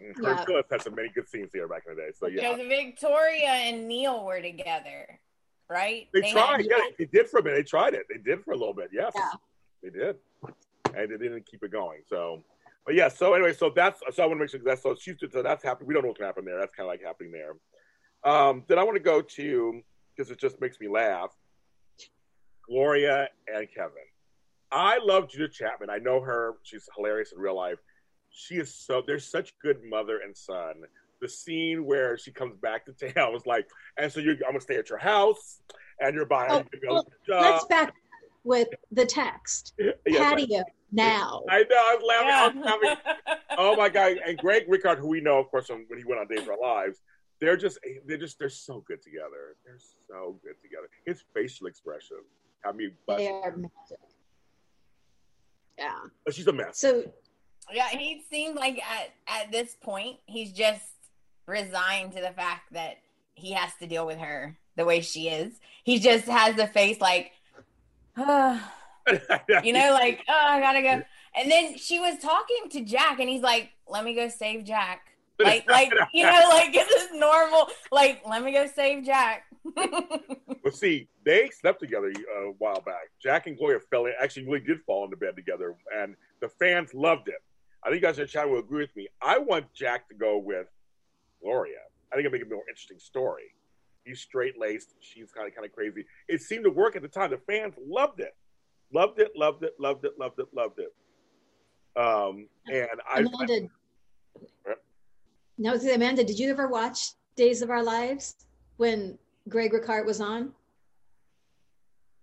[0.00, 0.34] Mm, yeah.
[0.36, 2.08] Kurt Phillips had some many good scenes here back in the day.
[2.18, 5.18] So yeah, Because Victoria and Neil were together,
[5.68, 6.08] right?
[6.14, 6.66] they, had- tried.
[6.68, 7.56] yeah, they, they did for a minute.
[7.56, 8.06] They tried it.
[8.10, 8.88] They did for a little bit.
[8.92, 9.30] Yes, Yeah.
[9.82, 10.16] they did,
[10.94, 12.00] and they didn't keep it going.
[12.08, 12.42] So,
[12.86, 13.08] but yeah.
[13.08, 15.62] So anyway, so that's so I want to make sure that's so she's so that's
[15.62, 15.88] happening.
[15.88, 16.58] We don't know what's gonna happen there.
[16.58, 17.56] That's kind of like happening there.
[18.24, 19.82] Um, then I want to go to
[20.16, 21.30] because it just makes me laugh.
[22.68, 23.92] Gloria and Kevin.
[24.72, 25.90] I love Judith Chapman.
[25.90, 26.54] I know her.
[26.62, 27.78] She's hilarious in real life.
[28.30, 29.02] She is so.
[29.04, 30.82] They're such good mother and son.
[31.20, 33.68] The scene where she comes back to town was like,
[33.98, 35.60] and so you, I'm gonna stay at your house,
[36.00, 36.50] and you're buying.
[36.50, 37.94] Oh, well, Let's back
[38.44, 39.74] with the text.
[40.06, 41.42] Yes, Patio now.
[41.48, 41.76] I know.
[41.76, 42.62] I was laughing.
[42.64, 43.36] I was laughing.
[43.58, 44.18] Oh my god!
[44.26, 46.50] And Greg Rikaart, who we know, of course, when when he went on Days of
[46.50, 47.00] Our Lives,
[47.40, 49.56] they're just they're just they're so good together.
[49.64, 50.88] They're so good together.
[51.06, 52.18] His facial expression,
[52.64, 53.98] I mean, but, They are magic.
[55.78, 55.92] Yeah.
[56.24, 56.78] but she's a mess.
[56.78, 57.04] So
[57.72, 60.84] Yeah, he seemed like at at this point he's just
[61.46, 62.96] resigned to the fact that
[63.34, 65.60] he has to deal with her the way she is.
[65.84, 67.32] He just has the face like,
[68.16, 68.72] "Ah,"
[69.64, 71.02] you know, like oh, I gotta go.
[71.38, 75.12] And then she was talking to Jack, and he's like, "Let me go save Jack."
[75.38, 77.68] Like, like you know, like it's just normal.
[77.92, 79.44] Like, let me go save Jack.
[80.62, 83.10] But see, they slept together uh, a while back.
[83.22, 86.92] Jack and Gloria fell in, actually really did fall into bed together, and the fans
[86.92, 87.40] loved it.
[87.84, 89.06] I think you guys in the chat will agree with me.
[89.22, 90.66] I want Jack to go with
[91.40, 91.78] Gloria.
[92.10, 93.54] I think it'll make a more interesting story.
[94.04, 94.94] He's straight laced.
[94.98, 96.04] She's kind of kind of crazy.
[96.26, 97.30] It seemed to work at the time.
[97.30, 98.34] The fans loved it,
[98.92, 100.94] loved it, loved it, loved it, loved it, loved it.
[102.00, 103.68] Um, and I, Amanda,
[105.58, 108.34] no, Amanda, did you ever watch Days of Our Lives
[108.76, 109.18] when
[109.48, 110.52] Greg Rikaart was on?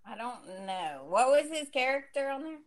[0.06, 2.58] I don't know what was his character on there.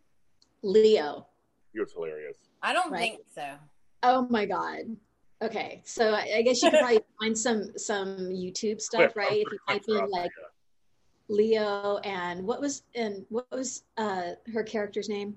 [0.62, 1.26] Leo.
[1.72, 2.36] he was hilarious.
[2.62, 2.98] I don't Right.
[3.12, 3.54] think so.
[4.02, 4.96] Oh my God.
[5.40, 9.40] Okay, so I I guess you could probably find some some YouTube stuff, right?
[9.46, 10.47] If you type in like there.
[11.28, 15.36] Leo and what was and what was uh her character's name?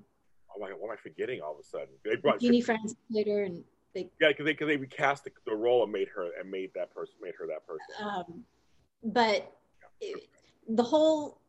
[0.56, 1.88] oh my god, what am I forgetting all of a sudden?
[2.04, 5.56] They brought Genie Francis later, and they yeah, because they because they recast the, the
[5.56, 8.06] role and made her and made that person made her that person.
[8.06, 8.44] um,
[9.04, 9.52] but
[10.00, 10.28] it-
[10.68, 11.40] the whole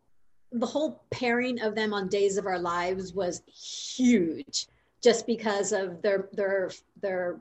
[0.52, 4.66] the whole pairing of them on Days of Our Lives was huge,
[5.02, 7.40] just because of their their their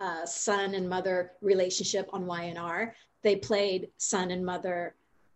[0.00, 2.92] uh, son and mother relationship on YNR.
[3.22, 4.94] They played son and mother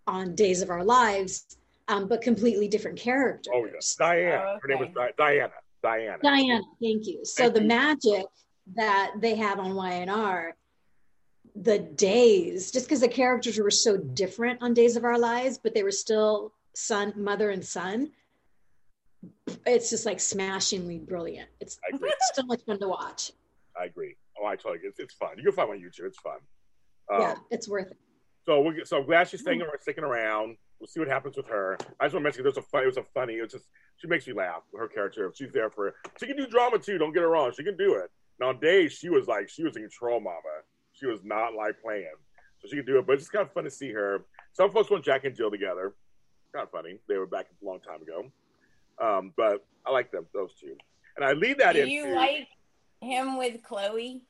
[0.08, 3.52] on Days of Our Lives, um, but completely different characters.
[3.54, 4.54] Oh yes, Diana.
[4.54, 4.88] Oh, Her name was.
[4.94, 5.52] Di- Diana.
[5.82, 6.18] Diana.
[6.22, 7.20] Diana, thank you.
[7.24, 7.68] So Thank the you.
[7.68, 8.26] magic
[8.74, 10.50] that they have on YNR,
[11.54, 15.74] the days, just because the characters were so different on Days of Our Lives, but
[15.74, 18.10] they were still son, mother, and son.
[19.66, 21.48] It's just like smashingly brilliant.
[21.60, 22.12] It's I agree.
[22.34, 23.32] so much fun to watch.
[23.80, 24.16] I agree.
[24.40, 24.80] Oh, I totally.
[24.84, 25.30] It's, it's fun.
[25.36, 26.06] You can find it on YouTube.
[26.06, 26.38] It's fun.
[27.12, 27.96] Um, yeah, it's worth it.
[28.48, 30.56] So we're so I'm glad she's staying around, sticking around.
[30.80, 31.76] We'll see what happens with her.
[32.00, 32.82] I just want to mention there's a fun.
[32.82, 33.34] It was a funny.
[33.34, 33.66] It's just
[33.98, 34.62] she makes me laugh.
[34.72, 35.30] With her character.
[35.34, 35.94] She's there for.
[36.18, 36.96] She can do drama too.
[36.96, 37.52] Don't get her wrong.
[37.54, 38.10] She can do it.
[38.40, 40.38] Now on days she was like she was in control, mama.
[40.94, 42.08] She was not like playing.
[42.62, 43.06] So she can do it.
[43.06, 44.24] But it's just kind of fun to see her.
[44.54, 45.92] Some folks want Jack and Jill together.
[46.54, 47.00] Kind of funny.
[47.06, 48.32] They were back a long time ago.
[48.98, 50.74] Um, but I like them those two.
[51.16, 51.88] And I leave that Do in.
[51.88, 52.48] you like
[53.02, 54.22] him with Chloe?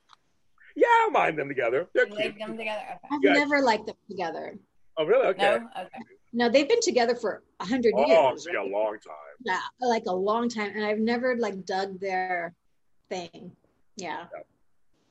[0.79, 1.89] Yeah, I don't mind them together.
[1.93, 2.25] They're You cute.
[2.37, 2.83] like them together?
[2.87, 2.99] Okay.
[3.11, 3.33] I've yeah.
[3.33, 4.57] never liked them together.
[4.97, 5.27] Oh, really?
[5.27, 5.43] Okay.
[5.43, 5.69] No.
[5.77, 5.89] Okay.
[6.33, 8.35] No, they've been together for a hundred Oh, years.
[8.37, 9.35] it's been a long time.
[9.45, 12.55] Yeah, like a long time, and I've never like dug their
[13.09, 13.51] thing.
[13.97, 14.27] Yeah.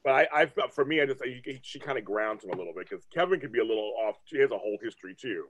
[0.05, 2.55] But I, I uh, for me, I just I, she kind of grounds him a
[2.55, 4.15] little bit because Kevin could be a little off.
[4.23, 5.47] She has a whole history too.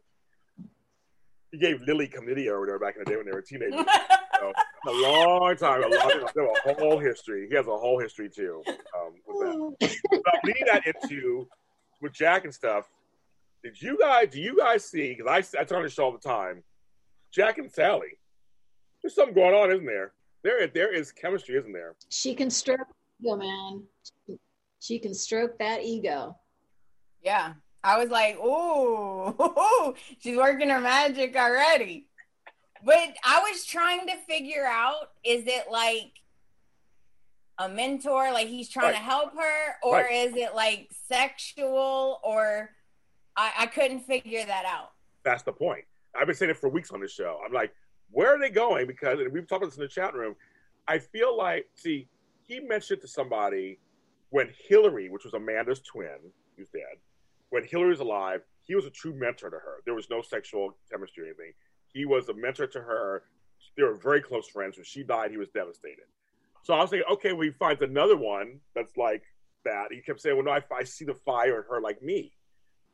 [1.51, 3.85] He gave Lily chlamydia or whatever back in the day when they were teenagers.
[4.39, 4.53] so,
[4.87, 6.47] a long time, a long time.
[6.65, 7.47] A whole history.
[7.49, 8.63] He has a whole history too.
[8.67, 9.89] Um, with that.
[9.89, 11.47] So I'm leading that into
[12.01, 12.85] with Jack and stuff.
[13.63, 14.29] Did you guys?
[14.31, 15.15] Do you guys see?
[15.15, 16.63] Because I I turn on the show all the time.
[17.31, 18.17] Jack and Sally.
[19.01, 20.13] There's something going on, isn't there?
[20.43, 21.95] There, there is chemistry, isn't there?
[22.09, 22.87] She can stroke
[23.21, 23.83] ego, man.
[24.79, 26.37] She can stroke that ego.
[27.21, 27.53] Yeah.
[27.83, 32.07] I was like, ooh, she's working her magic already.
[32.83, 36.11] But I was trying to figure out is it like
[37.57, 40.11] a mentor, like he's trying to help her, or Right.
[40.27, 42.69] is it like sexual, or
[43.35, 44.91] I, I couldn't figure that out.
[45.23, 45.85] That's the point.
[46.15, 47.39] I've been saying it for weeks on the show.
[47.45, 47.73] I'm like,
[48.11, 48.87] where are they going?
[48.87, 50.35] Because and we've talked about this in the chat room.
[50.87, 52.07] I feel like, see,
[52.43, 53.79] he mentioned to somebody
[54.29, 56.17] when Hillary, which was Amanda's twin,
[56.57, 56.97] who's dead,
[57.49, 59.81] when Hillary was alive, he was a true mentor to her.
[59.85, 61.53] There was no sexual chemistry or anything.
[61.93, 63.23] He was a mentor to her.
[63.75, 64.77] They were very close friends.
[64.77, 66.05] When she died, he was devastated.
[66.63, 69.23] So I was thinking, okay, well, find another one that's like
[69.63, 69.87] that.
[69.91, 72.33] He kept saying, well, no, I, I see the fire in her like me.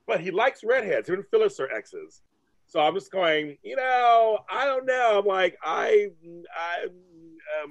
[0.05, 1.09] But he likes redheads.
[1.09, 2.21] Even Phyllis are exes.
[2.67, 5.19] So I'm just going, you know, I don't know.
[5.19, 6.09] I'm like, I,
[6.55, 6.87] I,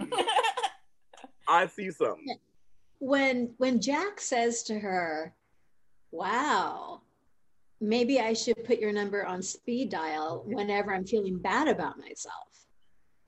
[0.01, 0.13] um,
[1.49, 2.37] I see something.
[2.99, 5.35] When when Jack says to her,
[6.13, 7.02] "Wow,
[7.83, 12.66] maybe I should put your number on speed dial whenever I'm feeling bad about myself,"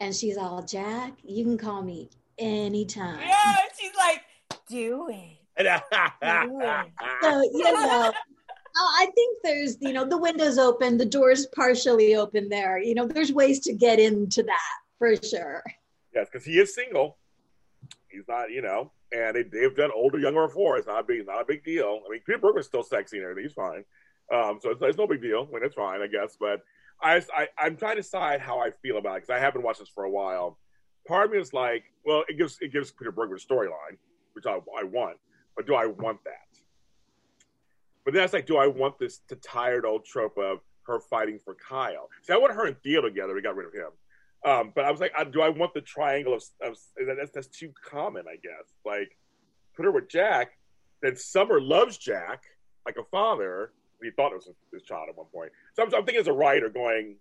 [0.00, 4.22] and she's all, "Jack, you can call me anytime." Yeah, she's like,
[4.68, 5.38] do it.
[7.22, 8.12] So you know.
[8.76, 12.76] Oh, I think there's, you know, the windows open, the doors partially open there.
[12.76, 15.62] You know, there's ways to get into that for sure.
[16.12, 17.18] yes, because he is single.
[18.08, 18.90] He's not, you know.
[19.12, 20.76] and they, they've done older, younger before.
[20.76, 22.00] It's not a big, not a big deal.
[22.04, 23.44] I mean, Peter Bergman's still sexy and everything.
[23.44, 23.84] He's fine.
[24.32, 25.48] Um, so it's, it's no big deal.
[25.48, 26.36] I mean, it's fine, I guess.
[26.38, 26.62] But
[27.02, 29.80] I, I I'm trying to decide how I feel about it because I haven't watched
[29.80, 30.58] this for a while.
[31.06, 33.98] Part of me is like, well, it gives it gives Peter Bergman a storyline,
[34.32, 35.18] which I, I want,
[35.56, 36.32] but do I want that?
[38.04, 41.38] But then it's like, do I want this to tired old trope of her fighting
[41.42, 42.08] for Kyle?
[42.22, 43.34] See, I want her and Theo together.
[43.34, 43.90] We got rid of him.
[44.44, 47.46] Um, but I was like, I, do I want the triangle of, of that's, that's
[47.46, 48.74] too common, I guess.
[48.84, 49.16] Like,
[49.74, 50.58] put her with Jack.
[51.00, 52.42] Then Summer loves Jack
[52.84, 53.72] like a father.
[54.04, 55.50] He thought it was his, child at one point.
[55.74, 57.16] So I'm, I'm thinking as a writer, going,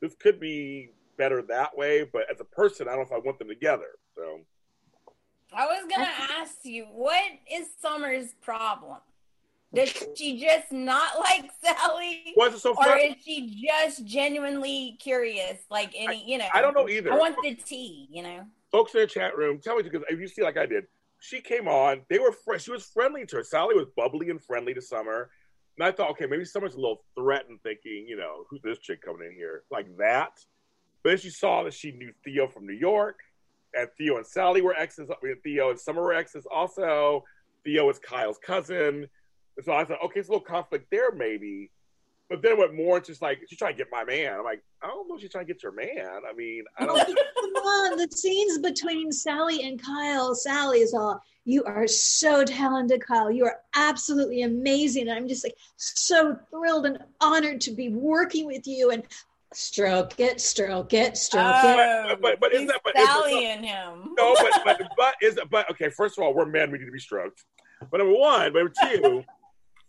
[0.00, 2.04] this could be better that way.
[2.04, 3.98] But as a person, I don't know if I want them together.
[4.14, 4.40] So
[5.54, 8.98] I was gonna ask you, what is Summer's problem?
[9.74, 12.32] Does she just not like Sally?
[12.34, 15.58] Why is it so or is she just genuinely curious?
[15.70, 17.12] Like any, you know, I don't know either.
[17.12, 18.44] I want the tea, you know.
[18.70, 20.84] folks in the chat room, tell me because if you see like I did,
[21.20, 22.02] she came on.
[22.10, 23.44] They were fr- she was friendly to her.
[23.44, 25.30] Sally was bubbly and friendly to Summer,
[25.78, 29.02] and I thought, okay, maybe Summer's a little threatened, thinking, you know, who's this chick
[29.02, 30.32] coming in here like that?
[31.02, 33.20] But then she saw that she knew Theo from New York,
[33.74, 35.10] and Theo and Sally were exes.
[35.42, 37.24] Theo and Summer were exes also.
[37.64, 39.06] Theo is Kyle's cousin.
[39.56, 41.70] And so I thought, okay, it's a little conflict there, maybe.
[42.32, 44.38] But then it went more into just like she's trying to get my man.
[44.38, 46.22] I'm like, I don't know if she's trying to get your man.
[46.26, 46.96] I mean, I don't.
[47.06, 47.14] Come
[47.62, 50.34] on, the scenes between Sally and Kyle.
[50.34, 53.30] Sally is all, you are so talented, Kyle.
[53.30, 55.08] You are absolutely amazing.
[55.08, 58.92] And I'm just like so thrilled and honored to be working with you.
[58.92, 59.02] And
[59.52, 61.70] stroke it, stroke it, stroke oh.
[61.70, 62.12] it.
[62.12, 64.14] Oh, but- but is that- but is it- Sally and him?
[64.16, 65.90] no, but but but is but okay.
[65.90, 66.70] First of all, we're men.
[66.70, 67.44] We need to be stroked.
[67.90, 69.24] But number one, but number two,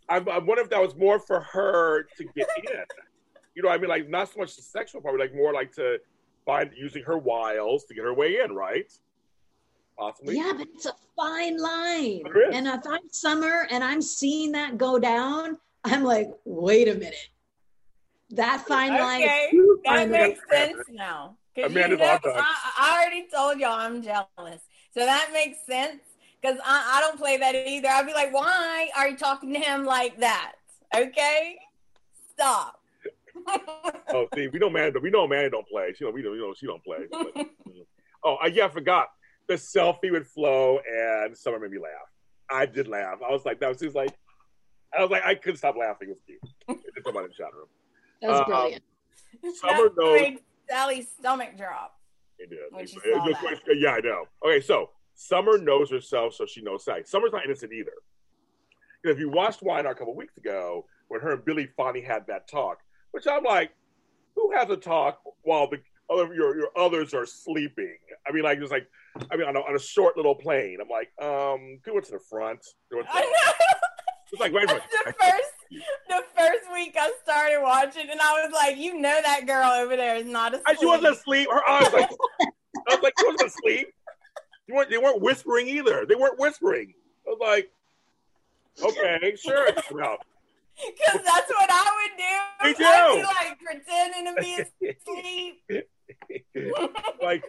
[0.08, 2.84] I, I wonder if that was more for her to get in.
[3.54, 5.52] You know, what I mean, like not so much the sexual part, but like more
[5.52, 5.98] like to
[6.44, 8.90] find using her wiles to get her way in, right?
[9.98, 10.36] Possibly.
[10.36, 12.22] Yeah, but it's a fine line.
[12.52, 17.28] And if I'm Summer and I'm seeing that go down, I'm like, wait a minute.
[18.30, 19.22] That fine line.
[19.22, 20.74] is Okay, too that fine makes Amanda.
[20.76, 21.36] sense now.
[21.54, 22.18] 'Cause Amanda's you know.
[22.24, 24.60] I, I already told y'all I'm jealous,
[24.92, 26.00] so that makes sense.
[26.44, 27.88] Because I, I don't play that either.
[27.88, 30.52] I'd be like, why are you talking to him like that?
[30.94, 31.56] Okay,
[32.32, 32.80] stop.
[34.10, 34.92] Oh, see, we know man.
[35.02, 35.92] We know Manny don't play.
[35.96, 36.14] She don't.
[36.14, 36.34] We don't.
[36.36, 36.98] You know, she don't play.
[37.10, 37.46] But,
[38.24, 39.08] oh, I, yeah, I forgot
[39.48, 41.90] the selfie with Flo and Summer made me laugh.
[42.48, 43.18] I did laugh.
[43.26, 44.12] I was like, that was just like,
[44.96, 46.10] I was like, I couldn't stop laughing.
[46.10, 46.78] It was cute.
[46.96, 47.66] It's somebody in the chat room.
[48.22, 48.82] That was Um, brilliant.
[49.56, 50.20] Summer that knows.
[50.20, 51.98] makes Sally's stomach drop.
[52.38, 52.58] It did.
[52.70, 53.76] When she It- it- saw just- that.
[53.78, 54.26] Yeah, I know.
[54.46, 57.02] Okay, so Summer knows herself, so she knows Sally.
[57.04, 57.92] Summer's not innocent either.
[59.04, 62.26] And if you watched Wine a couple weeks ago, when her and Billy finally had
[62.26, 62.78] that talk,
[63.12, 63.70] which I'm like,
[64.34, 65.78] who has a talk while the
[66.10, 67.96] other your your others are sleeping?
[68.26, 68.88] I mean, like just like,
[69.30, 70.78] I mean, on a, on a short little plane.
[70.80, 72.66] I'm like, um, go to the front.
[72.90, 73.68] Go to I the, know.
[74.32, 74.80] it's like wait the
[75.20, 75.52] first,
[76.08, 79.96] the first week I started watching, and I was like, you know that girl over
[79.96, 80.78] there is not asleep.
[80.80, 81.48] She wasn't asleep.
[81.50, 82.10] Her eyes like,
[82.88, 83.88] I was like, she wasn't asleep.
[84.66, 84.90] You weren't.
[84.90, 86.06] They weren't whispering either.
[86.06, 86.94] They weren't whispering.
[87.26, 87.70] I was like,
[88.82, 89.68] okay, sure.
[89.92, 90.16] No.
[90.76, 92.68] Because that's what I would do.
[92.68, 92.84] Me too.
[92.84, 95.86] I'd be like pretending to be
[96.56, 96.76] asleep.
[97.22, 97.44] like,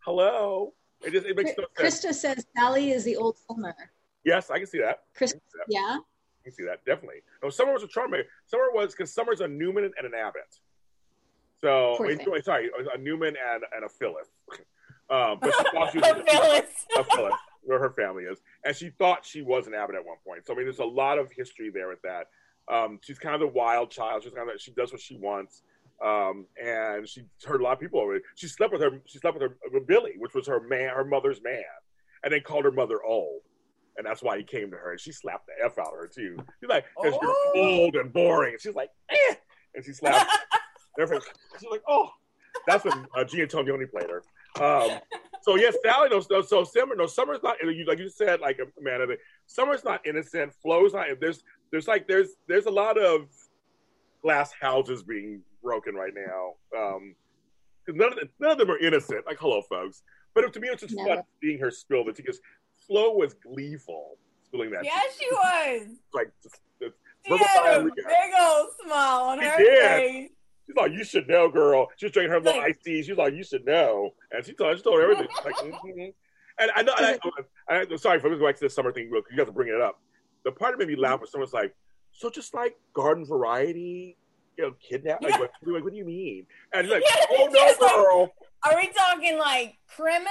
[0.00, 0.72] hello.
[1.02, 2.00] It just it makes no sense.
[2.02, 3.74] Krista says Sally is the old Summer.
[4.24, 5.02] Yes, I can see that.
[5.14, 5.66] Chris, see that.
[5.68, 5.98] yeah.
[5.98, 7.22] I can see that definitely.
[7.42, 8.22] No, Summer was a charmer.
[8.46, 10.60] Summer was because Summer's a Newman and an Abbott.
[11.60, 14.28] So Poor wait, sorry, a Newman and and a Phyllis.
[15.10, 16.86] Um, but she thought she was Phyllis.
[16.98, 20.16] a Phyllis, where her family is, and she thought she was an Abbott at one
[20.26, 20.46] point.
[20.46, 22.28] So I mean, there's a lot of history there with that.
[22.72, 24.22] Um, she's kind of the wild child.
[24.24, 25.62] She's kind of she does what she wants,
[26.02, 28.18] um, and she heard a lot of people over.
[28.36, 29.00] She slept with her.
[29.06, 31.62] She slept with her with Billy, which was her man, her mother's man,
[32.22, 33.42] and they called her mother old,
[33.98, 34.92] and that's why he came to her.
[34.92, 36.36] And she slapped the f out of her too.
[36.60, 37.52] She's like, 'cause Oh.
[37.54, 38.56] you're old and boring.
[38.58, 39.34] She's like, eh,
[39.74, 40.30] and she slapped.
[40.98, 41.10] She's
[41.70, 42.08] like, oh,
[42.68, 44.22] that's when uh, Gia Tonioni played her.
[44.60, 44.98] Um,
[45.42, 46.26] so yes, Sally knows.
[46.28, 47.56] So, so Summer, no, Summer's not.
[47.62, 50.52] you- Like you said, like a man of Amanda, Summer's not innocent.
[50.62, 51.06] Flo's not.
[51.20, 53.28] There's, there's like, there's, there's a lot of
[54.22, 56.52] glass houses being broken right now.
[56.78, 57.14] Um,
[57.84, 59.26] 'cause none of, them, none of them are innocent.
[59.26, 60.02] Like, hello, folks.
[60.34, 61.16] But to me, it's just Never.
[61.16, 62.40] fun seeing her spill the tea because
[62.86, 64.84] Flo was gleeful spilling that.
[64.84, 65.88] Yeah, she was.
[66.12, 66.94] Like, just, just
[67.26, 67.94] She had a big
[68.40, 69.82] old smile on She her did.
[69.98, 70.30] face.
[70.66, 71.88] She's like, you should know, girl.
[71.96, 73.02] She was drinking her little iced tea.
[73.02, 74.10] She's like, you should know.
[74.30, 75.28] And she told, she told her everything.
[75.36, 76.14] She's like, mhm.
[76.58, 77.18] And I know, and
[77.68, 79.22] I, am sorry for going back to this summer thing, real.
[79.30, 80.00] You guys are bringing it up.
[80.44, 81.74] The part that made me laugh was someone's like,
[82.12, 84.16] so just like garden variety,
[84.56, 85.22] you know, kidnap?
[85.22, 86.46] Like, what, like, what do you mean?
[86.72, 88.32] And like, Yeah, oh no, girl.
[88.66, 90.30] Are we talking like criminal?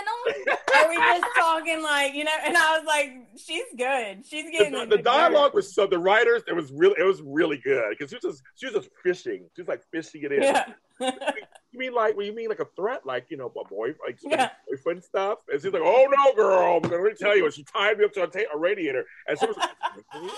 [0.76, 2.32] Are we just talking like you know?
[2.46, 4.26] And I was like, she's good.
[4.26, 6.42] She's getting the, the dialogue was so the writers.
[6.48, 9.46] It was really it was really good because she was just she was just fishing.
[9.56, 10.42] She was like fishing it in.
[10.44, 10.66] Yeah.
[11.00, 14.18] you mean like when you mean like a threat, like you know, a boy, like
[14.24, 14.50] Yeah.
[14.70, 15.40] boyfriend stuff?
[15.52, 18.14] And she's like, "Oh no, girl, I'm gonna tell you." And she tied me up
[18.14, 19.70] to a, ta- a radiator, and she was like,
[20.14, 20.38] oh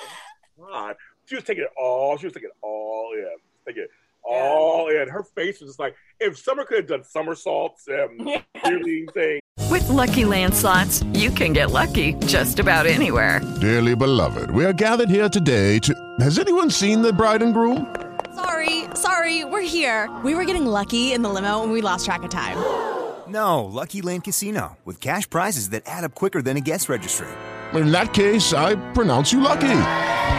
[0.60, 2.18] God, she was taking it all.
[2.18, 3.26] She was taking it all in,
[3.68, 3.90] taking it
[4.26, 5.08] all in.
[5.08, 8.20] Oh, her face was just like if Summer could have done somersaults and
[8.66, 9.40] really thing.
[9.70, 13.42] With Lucky Land slots, you can get lucky just about anywhere.
[13.62, 15.94] Dearly beloved, we are gathered here today to.
[16.20, 17.96] Has anyone seen the bride and groom?
[18.36, 20.10] Sorry, sorry, we're here.
[20.24, 22.58] We were getting lucky in the limo and we lost track of time.
[23.28, 27.28] No, Lucky Land Casino, with cash prizes that add up quicker than a guest registry.
[27.74, 30.14] In that case, I pronounce you lucky.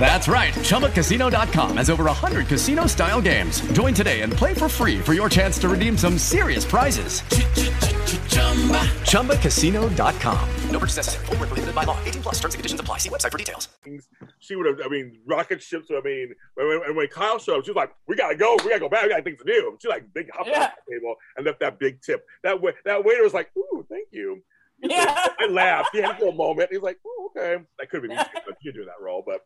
[0.00, 0.54] That's right.
[0.54, 3.60] ChumbaCasino.com has over 100 casino style games.
[3.72, 7.20] Join today and play for free for your chance to redeem some serious prizes.
[9.10, 10.48] ChumbaCasino.com.
[10.70, 11.26] No purchase necessary.
[11.26, 11.98] Void where prohibited by law.
[12.04, 12.96] 18 plus terms and conditions apply.
[12.98, 13.68] See website for details.
[14.38, 14.80] She would have.
[14.84, 15.88] I mean, rocket ships.
[15.90, 18.56] I mean, when, when, when Kyle showed up, she was like, "We gotta go.
[18.64, 19.02] We gotta go back.
[19.02, 20.62] We got things to do." She like big hop Yeah.
[20.64, 22.24] off the table and left that big tip.
[22.42, 24.42] That wa- that waiter was like, "Ooh, thank you."
[24.82, 25.26] Yeah.
[25.38, 25.90] I laughed.
[25.92, 26.70] He had a little moment.
[26.70, 29.22] He was like, "Oh, okay." That could have been me, you do that role.
[29.26, 29.44] But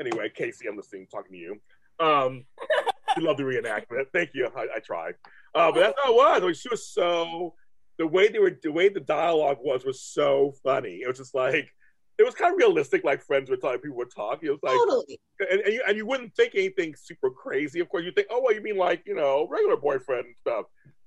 [0.00, 1.60] anyway, Casey, I'm listening, talking to you.
[2.00, 2.44] Um,
[3.16, 4.06] you love the reenactment.
[4.12, 4.48] Thank you.
[4.56, 5.14] I, I tried,
[5.54, 6.42] uh, but that's how it was.
[6.42, 7.54] I mean, she was so
[7.98, 11.00] the way they were, the way the dialogue was, was so funny.
[11.02, 11.70] It was just like
[12.18, 14.40] it was kind of realistic, like friends would talk, people would talk.
[14.42, 15.20] It was like, Totally.
[15.50, 17.80] and, and, you, and you wouldn't think anything super crazy.
[17.80, 20.64] Of course, you think, oh, well, you mean like you know, regular boyfriend and stuff.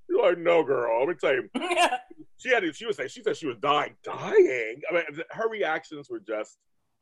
[0.08, 1.00] You're like, no, girl.
[1.00, 1.48] Let me tell you,
[2.38, 2.64] she had.
[2.76, 4.80] She was saying she said she was dying, dying.
[4.88, 6.58] I mean, her reactions were just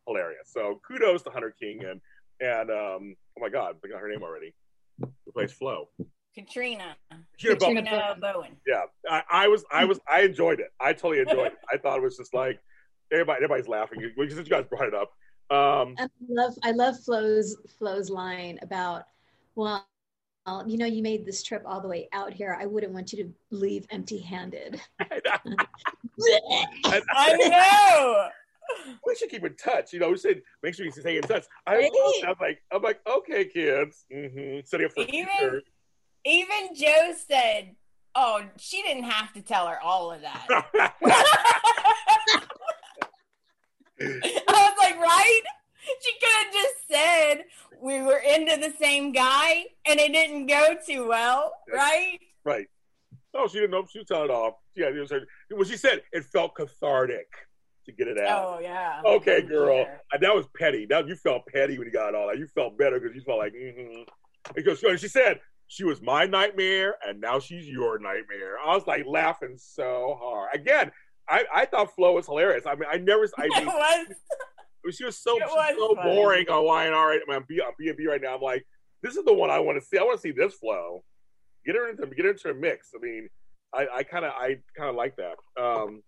[0.07, 0.51] hilarious.
[0.53, 2.01] So kudos to Hunter King and
[2.41, 4.55] and um, oh my God, I got her name already.
[5.01, 5.89] Who plays Flo?
[6.35, 6.97] Katrina.
[7.39, 7.85] Katrina Bowden.
[7.85, 8.57] Katrina Bowden.
[8.67, 10.73] Yeah, I, I was, I was, I enjoyed it.
[10.81, 11.59] I totally enjoyed it.
[11.73, 12.59] I thought it was just like
[13.13, 15.13] everybody, everybody's laughing because you guys brought it up.
[15.51, 19.05] Um, I love I love Flo's Flo's line about
[19.55, 19.87] well,
[20.47, 22.57] well, you know, you made this trip all the way out here.
[22.59, 24.81] I wouldn't want you to leave empty-handed.
[25.01, 25.21] I
[27.37, 28.29] know.
[29.07, 29.93] We should keep in touch.
[29.93, 31.45] You know, we should make sure you stay in touch.
[31.67, 31.91] I Right.
[32.25, 34.61] I'm like, I'm like, okay, kids, mm-hmm.
[34.65, 35.63] setting up for Even future.
[36.25, 37.75] even Joe said,
[38.15, 40.47] "Oh, she didn't have to tell her all of that."
[44.01, 45.41] I was like, right?
[46.01, 47.45] She could have just said
[47.81, 52.19] we were into the same guy, and it didn't go too well, right?
[52.45, 52.67] Right.
[53.35, 53.87] No, she didn't know.
[53.91, 54.55] She was telling it off.
[54.77, 55.21] Yeah, it was her.
[55.51, 57.29] Well, she said it felt cathartic
[57.87, 58.57] to get it out.
[58.57, 59.01] Oh yeah.
[59.05, 59.87] Okay, girl.
[60.13, 60.87] And that was petty.
[60.89, 62.39] Now you felt petty when you got all that.
[62.39, 64.03] You felt better because you felt like, mm-hmm.
[64.55, 68.59] Because she- said she was my nightmare and now she's your nightmare.
[68.65, 70.51] I was like laughing so hard.
[70.55, 70.91] Again,
[71.29, 72.67] I, I thought Flo was hilarious.
[72.67, 73.29] I mean, I never.
[73.39, 74.97] I It was.
[74.97, 76.15] she was so was so funny.
[76.15, 76.93] boring on YNR.
[76.93, 78.35] right- I mean, I'm B and B right now.
[78.35, 78.67] I'm like,
[79.03, 79.99] this is the one I want to see.
[79.99, 81.05] I want to see this Flo.
[81.65, 82.91] Get her into get her into a mix.
[82.95, 83.29] I mean,
[83.75, 85.37] I, I kind of I kind of like that.
[85.63, 86.03] Um,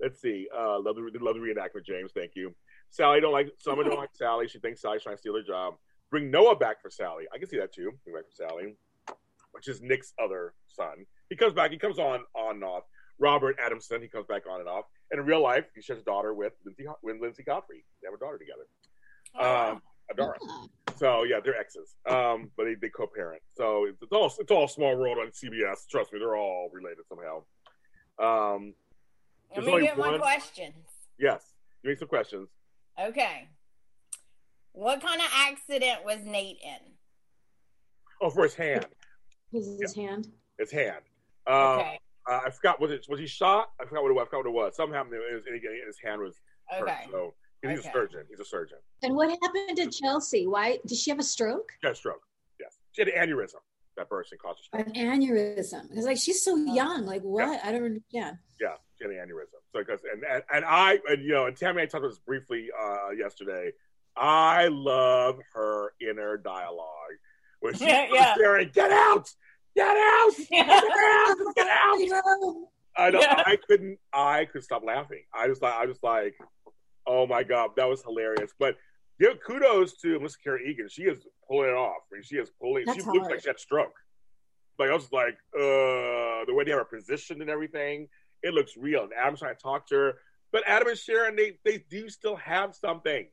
[0.00, 0.46] let's see.
[0.56, 2.12] Uh, love the love the reenactment, James.
[2.14, 2.54] Thank you.
[2.90, 4.48] Sally don't like Summer don't like Sally.
[4.48, 5.74] She thinks Sally's trying to steal her job.
[6.10, 7.24] Bring Noah back for Sally.
[7.34, 7.92] I can see that too.
[8.04, 8.76] Bring back for Sally,
[9.52, 11.04] which is Nick's other son.
[11.28, 11.70] He comes back.
[11.70, 12.84] He comes on on and off.
[13.18, 14.02] Robert Adamson.
[14.02, 14.84] He comes back on and off.
[15.10, 17.84] And in real life, he shares a daughter with Lindsay with Lindsey Godfrey.
[18.02, 18.66] They have a daughter together.
[19.38, 19.82] Um,
[20.12, 20.34] Adara.
[20.96, 23.42] So yeah, they're exes, um, but they, they co-parent.
[23.54, 25.88] So it's, it's all it's all small world on CBS.
[25.90, 27.42] Trust me, they're all related somehow.
[28.18, 28.74] Um,
[29.54, 30.74] Let me only get my questions.
[31.18, 31.42] Yes,
[31.82, 32.48] give me some questions.
[33.00, 33.48] Okay.
[34.72, 36.92] What kind of accident was Nate in?
[38.20, 38.86] Oh, for his hand,
[39.52, 40.28] His, his hand.
[40.58, 41.02] his hand.
[41.46, 41.98] Uh, Okay.
[42.30, 43.70] uh, I forgot was it was he shot?
[43.80, 44.22] I forgot what it was.
[44.22, 44.76] I forgot what it was.
[44.76, 45.14] Something happened.
[45.14, 45.44] It was,
[45.86, 46.34] his hand was
[46.68, 46.88] hurt.
[47.10, 47.88] So he's Okay.
[47.88, 48.24] a surgeon.
[48.28, 48.78] He's a surgeon.
[49.02, 50.46] And what happened to Chelsea?
[50.46, 51.72] Why did she have a stroke?
[51.80, 52.22] She had a stroke.
[52.60, 53.60] Yes, she had an aneurysm.
[53.96, 54.68] That person caused.
[54.72, 55.88] An aneurysm.
[55.88, 57.06] Because like she's so young.
[57.06, 57.60] Like what?
[57.64, 58.38] I don't understand.
[58.60, 59.60] Yeah, she had an aneurysm.
[59.72, 62.18] So because and, and and I and you know and Tammy I talked about this
[62.18, 63.72] briefly uh, yesterday.
[64.16, 66.86] I love her inner dialogue
[67.60, 68.34] when she's Yeah, yeah.
[68.34, 69.28] staring, "Get out!
[69.74, 70.32] Get out!
[70.50, 71.36] Get out!
[71.54, 72.54] Get out!"
[72.98, 73.20] I know.
[73.20, 73.42] Yeah.
[73.44, 73.98] I couldn't.
[74.12, 75.24] I could stop laughing.
[75.34, 75.74] I just like.
[75.74, 76.34] I was like.
[77.08, 78.50] Oh my god, that was hilarious.
[78.58, 78.76] But
[79.20, 80.88] give kudos to Miss Karen Egan.
[80.88, 82.02] She is pulling it off.
[82.10, 82.84] I mean, she is pulling.
[82.86, 83.94] That's she looks like she had stroke.
[84.78, 88.08] Like I was like, uh, the way they have her positioned and everything,
[88.42, 89.04] it looks real.
[89.04, 90.12] And Adam's trying to talk to her,
[90.52, 93.26] but Adam and Sharon, they they do still have something.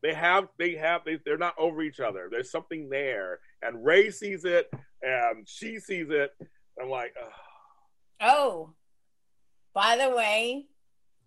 [0.00, 2.28] They have, they have, they, they're not over each other.
[2.30, 4.70] There's something there, and Ray sees it,
[5.02, 6.30] and she sees it.
[6.80, 7.32] I'm like, Ugh.
[8.20, 8.74] Oh,
[9.74, 10.66] by the way,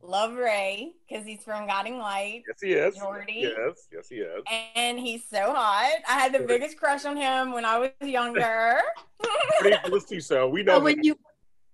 [0.03, 2.43] love Ray because he's from Guiding Light.
[2.47, 2.97] yes, he is.
[2.97, 3.41] Jordi.
[3.41, 4.43] Yes, yes, he is.
[4.75, 5.91] And he's so hot.
[6.07, 8.79] I had the biggest crush on him when I was younger.
[9.59, 10.75] Pretty felicity, so we know.
[10.75, 11.17] Oh, when you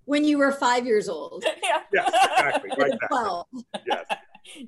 [0.06, 1.44] when you were five years old.
[1.64, 1.82] yeah.
[1.92, 2.94] yes, exactly, right.
[2.94, 3.08] exactly.
[3.12, 3.48] Well,
[3.86, 4.06] Yes,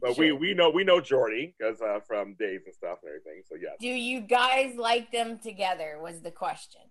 [0.01, 3.43] but we we know we know Jordi because uh, from Days and stuff and everything.
[3.47, 5.97] So yes, Do you guys like them together?
[6.01, 6.81] Was the question.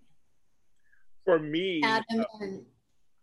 [1.25, 2.65] for me, Adam uh, and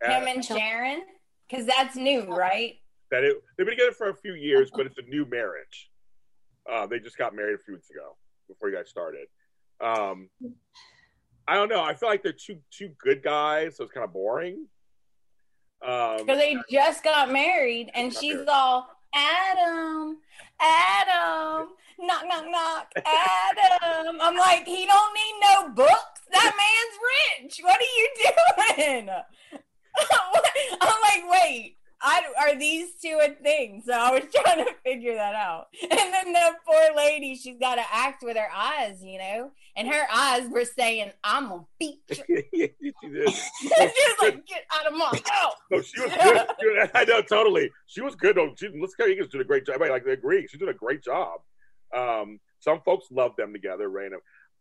[0.04, 1.02] Him and Sharon?
[1.50, 2.76] Because that's new, right?
[3.12, 5.90] That it, they've been together for a few years, but it's a new marriage.
[6.70, 8.16] Uh, they just got married a few weeks ago
[8.48, 9.28] before you guys started.
[9.82, 10.30] Um,
[11.48, 11.84] I don't know.
[11.84, 14.66] I feel like they're two two good guys, so it's kind of boring.
[15.86, 18.50] Um, Because they just got married, and Got she's married.
[18.50, 20.18] all Adam,
[20.60, 24.18] Adam, knock, knock, knock, Adam.
[24.22, 26.22] I'm like, he don't need no books.
[26.32, 27.60] That man's rich.
[27.64, 28.10] What are you
[28.98, 29.10] doing?
[30.82, 31.78] I'm like, wait.
[32.02, 33.82] I, are these two a thing?
[33.86, 35.68] So I was trying to figure that out.
[35.82, 39.52] And then the poor lady, she's got to act with her eyes, you know?
[39.76, 42.46] And her eyes were saying, I'm going to beat you.
[42.54, 43.30] she did.
[43.30, 45.56] she was like, get out of my house.
[45.72, 46.90] No, she was good.
[46.94, 47.72] I know totally.
[47.88, 48.38] She was good.
[48.38, 48.54] though.
[48.58, 49.82] She, let's Carrie Egan's doing a great job.
[49.82, 50.48] I like they agree.
[50.48, 51.40] She did a great job.
[51.96, 53.90] Um, some folks love them together.
[53.90, 54.16] Ray and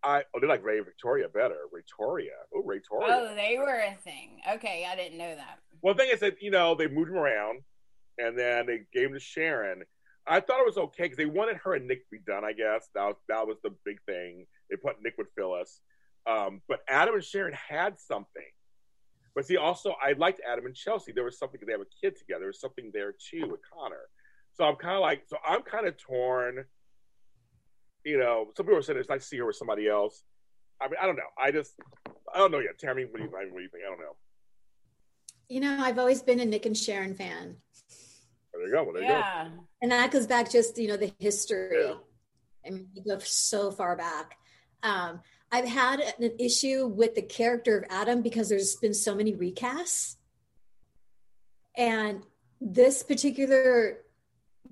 [0.05, 0.23] I.
[0.35, 1.57] Oh, they like Ray Victoria better.
[1.75, 2.33] Victoria.
[2.55, 3.09] Oh, Victoria.
[3.11, 4.41] Oh, they were a thing.
[4.55, 5.59] Okay, I didn't know that.
[5.81, 7.61] One thing is that you know they moved him around,
[8.19, 9.83] and then they gave him to Sharon.
[10.27, 12.45] I thought it was okay because they wanted her and Nick to be done.
[12.45, 14.47] I guess that was that was the big thing.
[14.71, 15.81] They put Nick with Phyllis,
[16.27, 18.43] um, but Adam and Sharon had something.
[19.35, 21.13] But see, also I liked Adam and Chelsea.
[21.13, 22.41] There was something because they have a kid together.
[22.41, 24.09] There was something there too with Connor.
[24.55, 26.65] So I'm kind of like, so I'm kind of torn.
[28.05, 30.23] You know, some people are saying it's nice to see her with somebody else.
[30.81, 31.23] I mean, I don't know.
[31.39, 31.75] I just,
[32.35, 32.79] I don't know yet.
[32.79, 33.85] Tammy, what do you, what do you think?
[33.87, 34.17] I don't know.
[35.49, 37.57] you know, I've always been a Nick and Sharon fan.
[38.53, 38.85] There you go.
[38.85, 39.49] Well, there you Yeah.
[39.83, 41.85] And that goes back just, you know, the history.
[41.85, 41.95] Yeah.
[42.67, 44.37] I mean, you go so far back.
[44.83, 45.21] Um,
[45.53, 50.17] I've had an issue with the character of Adam because there's been so many recasts.
[51.77, 52.23] And
[52.61, 53.99] this particular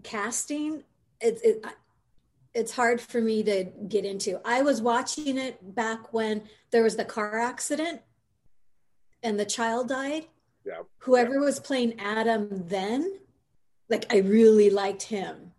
[0.02, 0.82] casting,
[1.20, 1.64] it's it,
[2.54, 4.40] it's hard for me to get into.
[4.44, 8.02] I was watching it back when there was the car accident
[9.22, 10.26] and the child died.
[10.64, 10.82] Yeah.
[10.98, 13.18] Whoever was playing Adam then,
[13.88, 15.52] like I really liked him.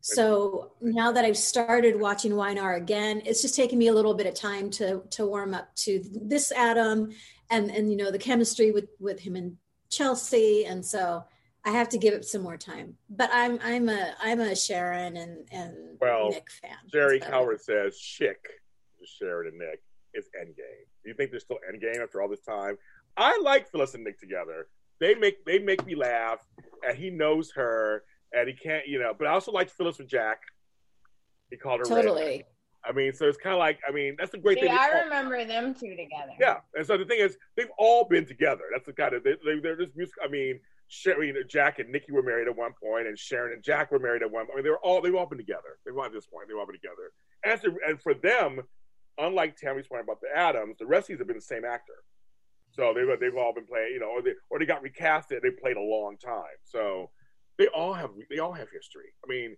[0.00, 4.26] So now that I've started watching YNR again, it's just taking me a little bit
[4.26, 7.10] of time to to warm up to this Adam
[7.48, 9.56] and and you know the chemistry with with him and
[9.88, 11.24] Chelsea, and so
[11.66, 12.96] I have to give it some more time.
[13.08, 16.76] But I'm I'm a I'm a Sharon and and Well, Nick fan.
[16.92, 18.42] Jerry So- Coward says chick
[19.00, 19.82] to Sharon and Nick
[20.14, 20.84] is endgame.
[21.02, 22.76] Do you think there's still endgame after all this time?
[23.16, 24.68] I like Phyllis and Nick together.
[25.00, 26.38] They make they make me laugh,
[26.86, 29.12] and he knows her, and he can't, you know.
[29.18, 30.40] But I also liked Phyllis with Jack.
[31.50, 32.02] He called her Red.
[32.02, 32.44] Totally.
[32.86, 34.76] I mean, so it's kind of like I mean, that's the great See, thing.
[34.76, 36.32] I They all- remember them two together.
[36.38, 38.64] yeah, and so the thing is, they've all been together.
[38.72, 40.14] That's the kind of they, they, they're just music.
[40.22, 43.52] I mean, Sher- I mean, Jack and Nikki were married at one point, and Sharon
[43.52, 44.46] and Jack were married at one.
[44.52, 45.78] I mean, they were all they've all been together.
[45.84, 47.12] They've all at this point they've all been together.
[47.44, 48.60] And, so- and for them,
[49.18, 51.94] unlike Tammy's point about the Adams, the rest of these have been the same actor.
[52.72, 55.40] So they've they've all been playing, you know, or they or they got recasted.
[55.42, 57.10] They played a long time, so
[57.58, 59.14] they all have they all have history.
[59.24, 59.56] I mean,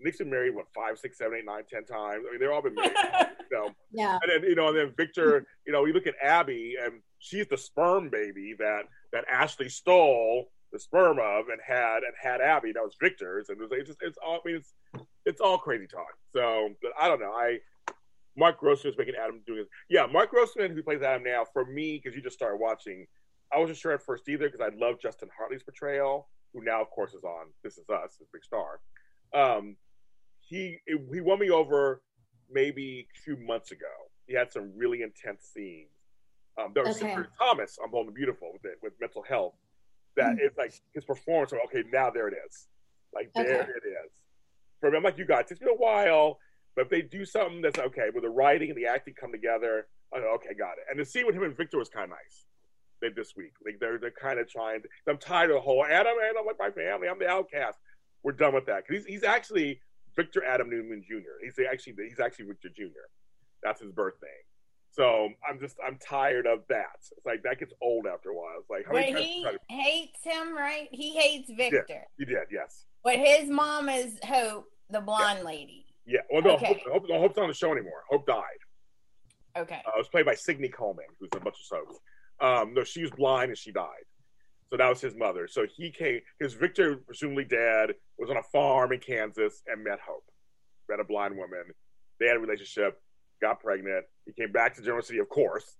[0.00, 2.24] Nick's been married what five, six, seven, eight, nine, ten times.
[2.28, 2.92] I mean, they've all been married.
[3.50, 4.18] you know, Yeah.
[4.22, 7.46] and then you know, and then Victor, you know, you look at Abby, and she's
[7.48, 12.72] the sperm baby that that Ashley stole the sperm of and had and had Abby.
[12.72, 14.40] That was Victor's, and it was it's just it's all.
[14.44, 14.74] I mean, it's
[15.24, 16.14] it's all crazy talk.
[16.34, 17.32] So, but I don't know.
[17.32, 17.58] I
[18.36, 19.68] Mark Grossman is making Adam doing this.
[19.88, 23.04] Yeah, Mark Grossman, who plays Adam now, for me, because you just started watching,
[23.52, 26.88] I wasn't sure at first either because I love Justin Hartley's portrayal, who now, of
[26.90, 28.78] course, is on This Is Us, his big star.
[29.34, 29.76] Um,
[30.40, 32.00] he he won me over
[32.50, 33.86] maybe a few months ago.
[34.26, 35.88] He had some really intense scenes.
[36.58, 37.16] Um, there was Okay.
[37.38, 39.54] Thomas on Bold and Beautiful with, it, with mental health.
[40.18, 40.40] That Mm.
[40.40, 41.52] it's like his performance.
[41.52, 42.68] Of, okay, now there it is.
[43.14, 43.70] Like there Okay.
[43.70, 44.12] it is.
[44.80, 45.46] For me, I'm like you guys.
[45.50, 46.38] It's been a while,
[46.74, 49.88] but if they do something that's okay, with the writing and the acting come together,
[50.12, 50.84] I go, okay, got it.
[50.90, 52.44] And the scene with him and Victor was kind of nice.
[53.00, 54.82] They, this week, like they're they're kind of trying.
[55.08, 57.08] I'm tired of the whole Adam and I'm like my family.
[57.08, 57.78] I'm the outcast.
[58.24, 59.80] we're done with that because he's, he's actually
[60.16, 61.38] Victor Adam Newman Jr.
[61.44, 63.06] He's actually he's actually Victor Jr.
[63.62, 64.32] That's his birth name.
[64.98, 66.86] So I'm just I'm tired of that.
[66.96, 68.56] It's like that gets old after a while.
[68.58, 70.88] It's like how But he to- hates him, right?
[70.90, 71.84] He hates Victor.
[71.88, 72.48] Yeah, he did.
[72.50, 72.84] Yes.
[73.04, 75.86] But his mom is Hope, the blonde lady.
[76.04, 76.20] Yeah.
[76.32, 76.82] Well, no, Okay.
[76.90, 78.02] Hope, Hope, Hope's not on the show anymore.
[78.10, 78.42] Hope died.
[79.56, 79.80] Okay.
[79.86, 81.98] Uh, it was played by Signy Coleman, who's a bunch of soaps.
[82.40, 84.04] Um, no, she was blind and she died.
[84.70, 85.46] So that was his mother.
[85.48, 89.98] So he came, his Victor, presumably dead, was on a farm in Kansas and met
[90.06, 90.24] Hope,
[90.88, 91.64] met a blind woman.
[92.20, 93.00] They had a relationship,
[93.40, 94.04] got pregnant.
[94.28, 95.76] He came back to Genoa City, of course,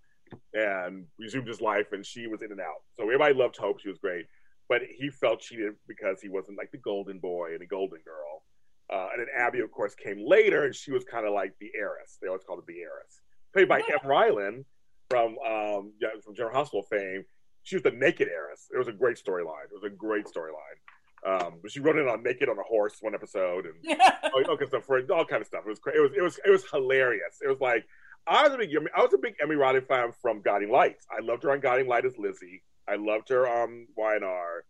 [0.55, 1.92] and resumed his life.
[1.92, 2.82] And she was in and out.
[2.96, 3.80] So everybody loved Hope.
[3.80, 4.24] She was great.
[4.68, 8.42] But he felt cheated because he wasn't like the golden boy and the golden girl.
[8.90, 11.70] Uh, and then Abby, of course, came later, and she was kind of like the
[11.76, 12.18] heiress.
[12.20, 13.20] They always called her the heiress.
[13.53, 14.64] Played by Emme Rylan
[15.11, 17.24] from um, yeah, from General Hospital fame.
[17.64, 18.68] She was the naked heiress.
[18.72, 19.64] It was a great storyline.
[19.70, 20.78] It was a great storyline.
[21.26, 24.01] Um, but she wrote it on naked on a horse one episode, and
[24.34, 25.64] all, all, kind of stuff all kind of stuff.
[25.66, 27.40] It was cra- it was it was it was hilarious.
[27.42, 27.86] It was like
[28.29, 31.07] I was a big I was a big Emme Rylan fan from Guiding Lights.
[31.11, 32.62] I loved her on Guiding Light as Lizzie.
[32.89, 34.61] I loved her on YNR.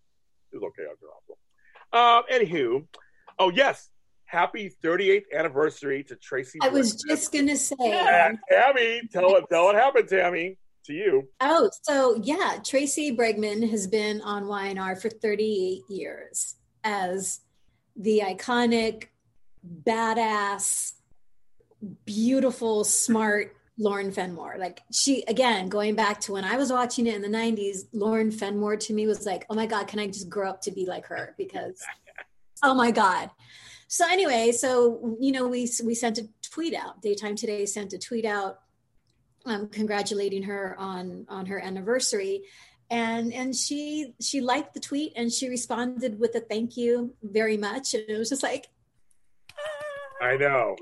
[0.53, 1.39] It was okay on Hospital.
[1.93, 2.87] Um, anywho,
[3.39, 3.89] oh yes,
[4.25, 6.59] happy 38th anniversary to Tracy.
[6.63, 7.75] I was just gonna say.
[7.81, 11.29] And Tammy, tell it, tell what happened, Tammy, to you.
[11.41, 17.41] Oh, so yeah, Tracy Bregman has been on YNR for 38 years as
[17.97, 19.09] the iconic,
[19.85, 20.93] badass,
[22.05, 24.57] beautiful, smart Lauren Fenmore.
[24.59, 28.31] Like she, again, going back to when I was watching it in the 90s, Lauren
[28.31, 30.87] Fenmore to me was like, oh my God, can I just grow up to be
[30.87, 31.35] like her?
[31.39, 31.81] Because,
[32.63, 33.31] oh my God.
[33.87, 37.01] So anyway, so you know, we we sent a tweet out.
[37.01, 38.61] Daytime Today sent a tweet out
[39.47, 42.43] um, congratulating her on on her anniversary
[42.91, 47.57] and and she she liked the tweet and she responded with a thank you very
[47.57, 48.67] much and it was just like
[50.21, 50.75] I know.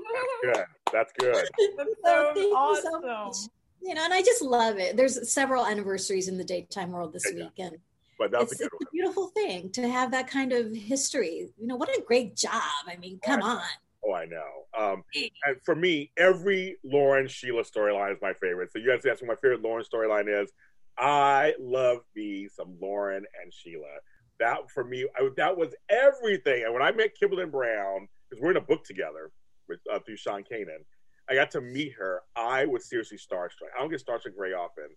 [0.43, 0.65] That's good.
[0.91, 1.35] That's good.
[1.77, 3.49] That's so so awesome.
[3.81, 7.25] you know and i just love it there's several anniversaries in the daytime world this
[7.33, 7.77] week and
[8.17, 11.49] But that's it's, a it's good a beautiful thing to have that kind of history
[11.57, 13.61] you know what a great job i mean come on
[14.05, 14.67] Oh, I know.
[14.77, 15.03] Um,
[15.45, 18.71] and for me, every Lauren Sheila storyline is my favorite.
[18.71, 20.49] So you guys ask me what my favorite Lauren storyline is.
[20.97, 23.97] I love me some Lauren and Sheila.
[24.39, 26.63] That for me, I, that was everything.
[26.63, 29.31] And when I met Kimberlin Brown, because we're in a book together
[29.67, 30.83] with uh, through Sean Kanan,
[31.29, 32.21] I got to meet her.
[32.35, 33.71] I was seriously starstruck.
[33.75, 34.87] I don't get starstruck very often.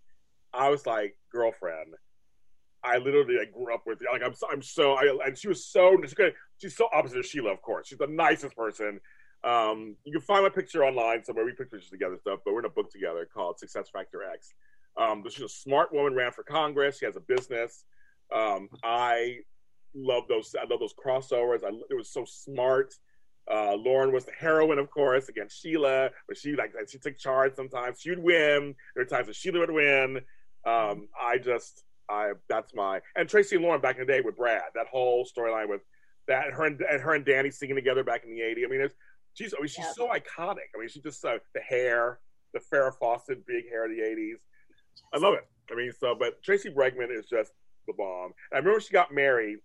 [0.52, 1.94] I was like, girlfriend.
[2.82, 4.08] I literally like grew up with you.
[4.10, 5.96] like I'm so, I'm so I, and she was so
[6.58, 9.00] she's, so opposite of Sheila of course she's the nicest person
[9.44, 12.60] um you can find my picture online somewhere we put pictures together stuff but we're
[12.60, 14.54] in a book together called Success Factor X
[14.96, 17.84] um she's a smart woman ran for Congress she has a business
[18.34, 19.40] um I
[19.94, 22.94] love those I love those crossovers I it was so smart
[23.50, 27.54] uh, Lauren was the heroine, of course, against Sheila, but she like she took charge
[27.54, 28.00] sometimes.
[28.00, 28.74] She would win.
[28.94, 30.16] There were times that Sheila would win.
[30.66, 34.36] Um, I just I that's my and Tracy and Lauren back in the day with
[34.36, 34.62] Brad.
[34.74, 35.80] That whole storyline with
[36.28, 38.64] that and her and, and her and Danny singing together back in the '80s.
[38.64, 38.94] I mean, it's
[39.34, 40.70] she's I mean, she's so iconic.
[40.74, 42.20] I mean, she just uh, the hair,
[42.52, 44.38] the Farrah Fawcett big hair of the '80s.
[45.14, 45.46] I love it.
[45.72, 47.52] I mean, so but Tracy Bregman is just
[47.86, 48.32] the bomb.
[48.50, 49.58] And I remember she got married,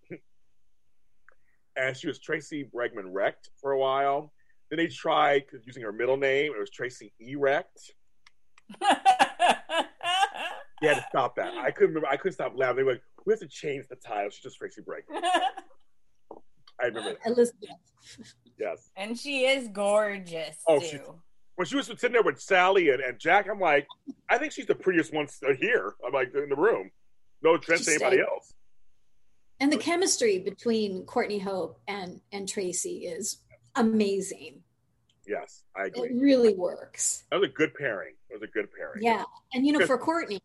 [1.78, 4.32] and she was Tracy Bregman Recht for a while.
[4.70, 6.52] Then they tried using her middle name.
[6.56, 7.80] It was Tracy Erect.
[10.82, 11.54] You had to stop that.
[11.54, 12.08] I couldn't remember.
[12.10, 12.76] I couldn't stop laughing.
[12.76, 15.22] They were like, "We have to change the title." She's just Tracy Bregman.
[16.82, 17.32] I remember that.
[17.32, 17.70] elizabeth
[18.60, 18.90] Yes.
[18.98, 20.86] And she is gorgeous Oh, too.
[20.86, 20.98] she,
[21.56, 23.88] when she was sitting there with Sally and, and Jack, I'm like,
[24.30, 25.94] I think she's the prettiest one st- uh, here.
[26.06, 26.92] I'm like in the room.
[27.42, 28.26] No offense to anybody stunning.
[28.30, 28.54] else.
[29.60, 33.38] And the chemistry between courtney hope and and tracy is
[33.76, 34.62] amazing
[35.28, 36.10] Yes, I agree.
[36.10, 38.14] it really works That was a good pairing.
[38.30, 39.02] It was a good pairing.
[39.02, 39.24] Yeah.
[39.54, 40.40] And you know, for Courtney,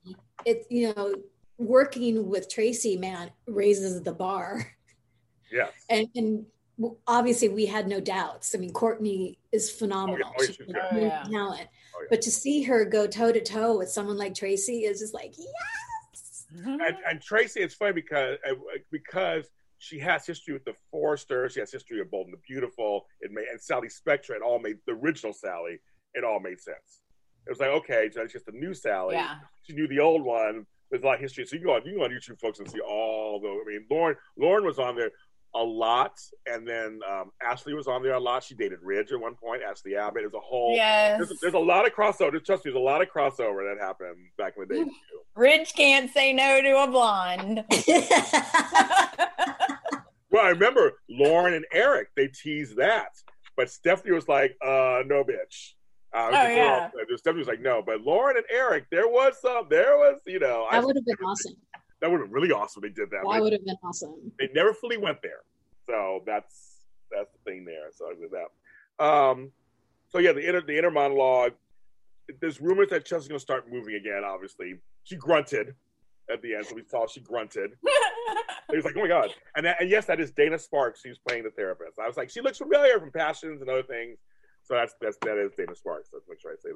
[0.47, 1.15] it you know,
[1.59, 4.67] working with Tracy, man, raises the bar.
[5.53, 5.69] Yeah.
[5.91, 6.47] And and
[7.07, 8.55] obviously we had no doubts.
[8.55, 10.31] I mean, Courtney is phenomenal.
[10.39, 10.67] Oh, yeah, oh, She's she's.
[10.93, 11.23] Oh, yeah.
[11.25, 11.69] talent.
[11.95, 12.07] Oh, yeah.
[12.09, 15.35] But to see her go toe to toe with someone like Tracy is just like,
[15.37, 15.49] yes.
[16.53, 18.55] And, and Tracy, it's funny because uh,
[18.91, 19.47] because
[19.79, 23.31] she has history with the Forrester, she has history of Bold and the Beautiful, it
[23.33, 24.37] made, and Sally Spectra.
[24.37, 25.79] It all made the original Sally.
[26.15, 27.03] It all made sense.
[27.47, 29.15] It was like okay, so it's just a new Sally.
[29.15, 29.37] Yeah.
[29.63, 30.67] She knew the old one.
[30.91, 32.71] There's a lot of history, so you go on you go on YouTube, folks, and
[32.71, 33.49] see all the.
[33.49, 35.11] I mean, Lauren Lauren was on there
[35.55, 38.45] a lot, and then um, Ashley was on there a lot.
[38.45, 39.63] She dated Ridge at one point.
[39.63, 40.23] Ashley Abbott.
[40.23, 40.75] There's a whole.
[40.75, 41.19] Yes.
[41.19, 42.45] There's, there's a lot of crossover.
[42.45, 44.91] Trust me, there's a lot of crossover that happened back in the day.
[45.35, 45.41] too.
[45.41, 47.65] Ridge can't say no to a blonde.
[50.33, 52.11] Well, I remember Lauren and Eric.
[52.17, 53.09] They teased that,
[53.57, 55.73] but Stephanie was like, "Uh, no, bitch."
[56.15, 56.89] Uh, Oh, yeah.
[57.17, 59.67] Stephanie was like, "No," but Lauren and Eric, there was some.
[59.69, 61.55] There was, you know, That would have been awesome.
[62.01, 62.81] that would have been really awesome.
[62.83, 63.23] They did that.
[63.23, 64.33] That but would have been awesome.
[64.39, 65.41] they never fully went there,
[65.89, 66.77] so that's
[67.11, 67.89] that's the thing there.
[67.93, 69.05] So I did that.
[69.05, 69.51] Um,
[70.11, 71.55] so yeah, the inner the inner monologue.
[72.41, 74.23] There's rumors that Chelsea's going to start moving again.
[74.25, 74.75] Obviously,
[75.05, 75.75] she grunted
[76.33, 77.73] at the end, so we saw she grunted.
[78.71, 81.01] He was like, "Oh my god!" And that, and yes, that is Dana Sparks.
[81.03, 81.99] Who's playing the therapist.
[81.99, 84.19] I was like, she looks familiar from Passions and other things.
[84.63, 86.11] So that's that's that is Dana Sparks.
[86.13, 86.71] Let's make sure I say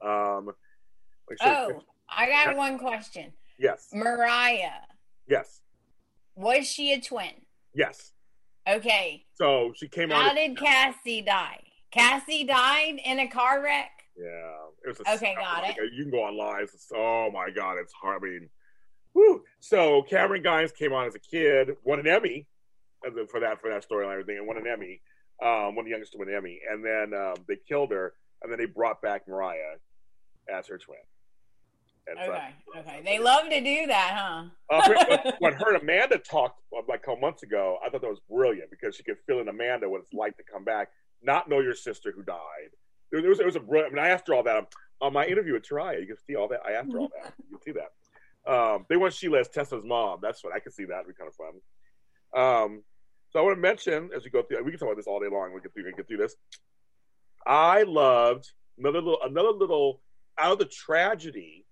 [0.00, 0.08] that.
[0.08, 0.50] Um,
[1.38, 3.30] sure- Oh, I got one question.
[3.58, 4.70] yes, Mariah,
[5.28, 5.60] yes,
[6.34, 7.42] was she a twin?
[7.74, 8.12] yes.
[8.66, 9.26] Okay.
[9.34, 10.36] So she came out How out.
[10.36, 11.62] did Cassie die?
[11.90, 13.99] Cassie died in a car wreck?
[14.16, 14.54] Yeah,
[14.84, 15.76] it was a, Okay, got it.
[15.94, 16.62] You can go online.
[16.64, 18.22] It's, oh my god, it's hard.
[18.22, 18.48] I mean,
[19.12, 19.42] whew.
[19.60, 22.46] So Camryn Grimes came on as a kid, won an Emmy
[23.30, 25.00] for that for that storyline and everything, and won an Emmy.
[25.42, 28.12] Um, one of the youngest to win an Emmy, and then um, they killed her,
[28.42, 29.76] and then they brought back Mariah
[30.54, 30.98] as her twin.
[32.06, 33.02] And so- Okay, okay.
[33.04, 34.44] They love to do that, huh?
[34.68, 34.88] uh,
[35.24, 38.10] when- when her and Amanda talked uh, like a couple months ago, I thought that
[38.10, 40.88] was brilliant because she could feel in Amanda what it's like to come back,
[41.22, 42.70] not know your sister who died.
[43.12, 43.92] It was, it was a brilliant.
[43.92, 44.66] I mean, I asked her all that
[45.00, 46.00] on, my interview with Teriah.
[46.00, 46.60] You can see all that.
[46.64, 47.32] I asked her all that.
[47.38, 47.90] You can see that.
[48.50, 50.20] Um, they want Sheila as Tessa's mom.
[50.22, 50.84] That's what I can see.
[50.84, 51.60] That would be kind of fun.
[52.32, 52.82] Um,
[53.30, 54.62] so I want to mention as we go through.
[54.64, 55.52] We can talk about this all day long.
[55.52, 56.36] We can through, we get through this.
[57.46, 60.00] I loved another little another little
[60.38, 61.66] out of the tragedy,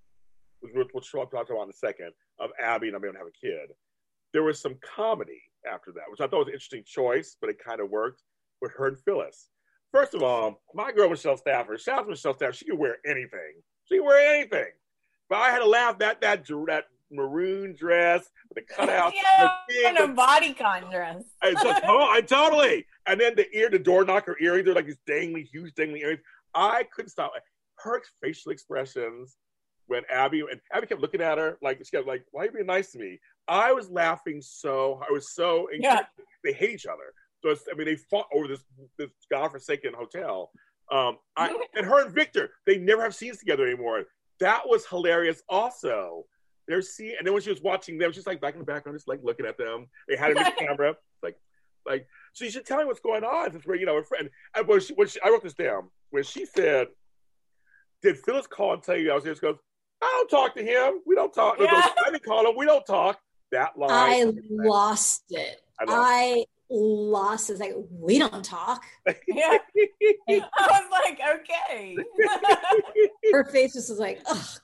[0.61, 3.47] which we'll talk about in a second, of Abby and I'm going to have a
[3.47, 3.71] kid.
[4.33, 7.59] There was some comedy after that, which I thought was an interesting choice, but it
[7.65, 8.23] kind of worked
[8.61, 9.49] with her and Phyllis.
[9.93, 12.57] First of all, my girl Michelle Stafford, shout out to Michelle Stafford.
[12.57, 13.63] She could wear anything.
[13.85, 14.73] She can wear anything.
[15.29, 19.13] But I had to laugh that that that maroon dress with the cutout.
[19.39, 21.25] Yeah, the thing, a bodycon dress.
[21.43, 22.87] I, so, oh, I totally.
[23.07, 26.21] And then the ear, the door knocker earrings, they're like these dangly, huge dangly earrings.
[26.55, 27.33] I couldn't stop.
[27.77, 29.37] Her facial expressions
[29.87, 32.53] when Abby and Abby kept looking at her like she kept like, "Why are you
[32.53, 35.01] being nice to me?" I was laughing so.
[35.09, 35.69] I was so.
[35.73, 36.03] Yeah.
[36.45, 37.15] They hate each other.
[37.43, 38.65] So it's, I mean, they fought over this
[38.99, 40.51] this godforsaken hotel.
[40.91, 44.05] Um, I, and her and Victor, they never have scenes together anymore.
[44.41, 45.43] That was hilarious.
[45.49, 46.25] Also,
[46.67, 48.97] they're seeing, and then when she was watching them, she's like back in the background,
[48.97, 49.87] just like looking at them.
[50.09, 51.37] They had a new camera, like,
[51.87, 52.07] like.
[52.35, 53.51] So you should tell me what's going on.
[53.53, 54.31] Since we're, you know, a friend.
[54.55, 55.91] And when she, when she, I wrote this down.
[56.11, 56.89] When she said,
[58.03, 59.57] "Did Phyllis call and tell you I was here?" She goes,
[60.01, 61.01] "I don't talk to him.
[61.07, 61.67] We don't talk." Yeah.
[62.07, 62.57] I didn't call him.
[62.57, 63.19] We don't talk.
[63.53, 63.91] That line.
[63.91, 65.61] I lost it.
[65.81, 68.85] I lost I lost is Like we don't talk.
[69.27, 69.59] Yeah.
[70.29, 71.97] I was like, okay.
[73.33, 74.61] Her face just was like, ugh.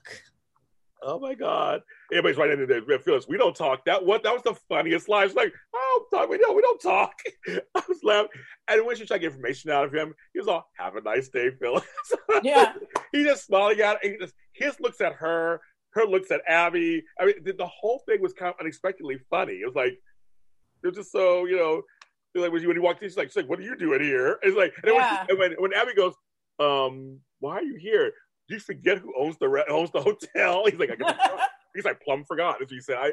[1.06, 1.82] Oh my God!
[2.10, 2.98] Everybody's right into there.
[2.98, 3.84] Phyllis, we don't talk.
[3.84, 4.22] That what?
[4.22, 5.28] That was the funniest line.
[5.28, 6.30] She's like, "Oh, talk.
[6.30, 6.56] We don't.
[6.56, 7.12] We don't talk."
[7.46, 8.30] I was laughing.
[8.68, 11.02] And when she tried to get information out of him, he was all, "Have a
[11.02, 11.84] nice day, Phyllis."
[12.42, 12.72] Yeah.
[13.12, 13.98] he just smiling at.
[14.02, 15.60] He just, his looks at her.
[15.90, 17.04] Her looks at Abby.
[17.20, 19.54] I mean, the, the whole thing was kind of unexpectedly funny.
[19.54, 19.98] It was like
[20.82, 21.82] they're just so you know.
[22.34, 24.56] Like when he, walked in, she's like, she's like, "What are you doing here?" It's
[24.56, 26.14] like, and, then when, and when when Abby goes,
[26.58, 28.12] um, "Why are you here?"
[28.48, 30.64] Do you forget who owns the re- owns the hotel?
[30.68, 31.16] He's like, I guess-
[31.74, 32.60] he's like, plumb forgot.
[32.62, 33.12] As he said, I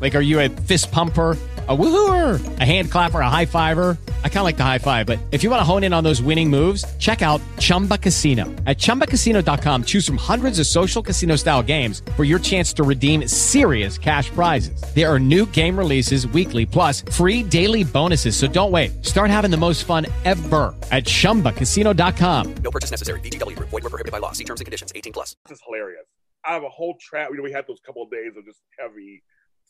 [0.00, 1.32] Like, are you a fist pumper,
[1.68, 3.98] a woohooer, a hand clapper, a high fiver?
[4.24, 6.04] I kind of like the high five, but if you want to hone in on
[6.04, 8.44] those winning moves, check out Chumba Casino.
[8.66, 13.26] At chumbacasino.com, choose from hundreds of social casino style games for your chance to redeem
[13.26, 14.80] serious cash prizes.
[14.94, 18.36] There are new game releases weekly, plus free daily bonuses.
[18.36, 19.04] So don't wait.
[19.04, 22.54] Start having the most fun ever at chumbacasino.com.
[22.62, 23.18] No purchase necessary.
[23.20, 23.70] VGW Group.
[23.70, 24.30] Void were prohibited by law.
[24.32, 24.92] See terms and conditions.
[24.94, 25.34] 18 plus.
[25.48, 26.06] just hilarious.
[26.44, 27.30] I have a whole trap.
[27.30, 29.22] You know, we had those couple of days of just heavy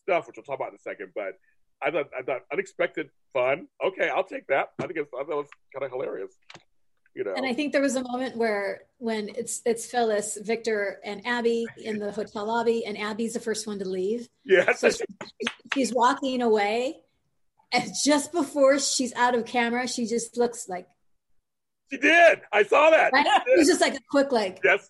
[0.08, 1.12] stuff, which we'll talk about in a second.
[1.14, 1.38] But
[1.82, 3.68] I thought, I thought unexpected fun.
[3.84, 4.70] Okay, I'll take that.
[4.80, 6.32] I think it's, I thought it was kind of hilarious.
[7.14, 11.00] You know, And I think there was a moment where when it's it's Phyllis, Victor,
[11.04, 14.28] and Abby in the hotel lobby, and Abby's the first one to leave.
[14.44, 14.90] yes, So
[15.74, 16.98] she's walking away,
[17.72, 20.86] and just before she's out of camera, she just looks like
[21.90, 22.40] she did.
[22.52, 23.12] I saw that.
[23.12, 23.26] right?
[23.46, 24.88] It was just like a quick like yes,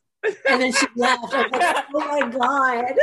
[0.49, 1.33] and then she laughed.
[1.33, 2.95] I was like, oh my god.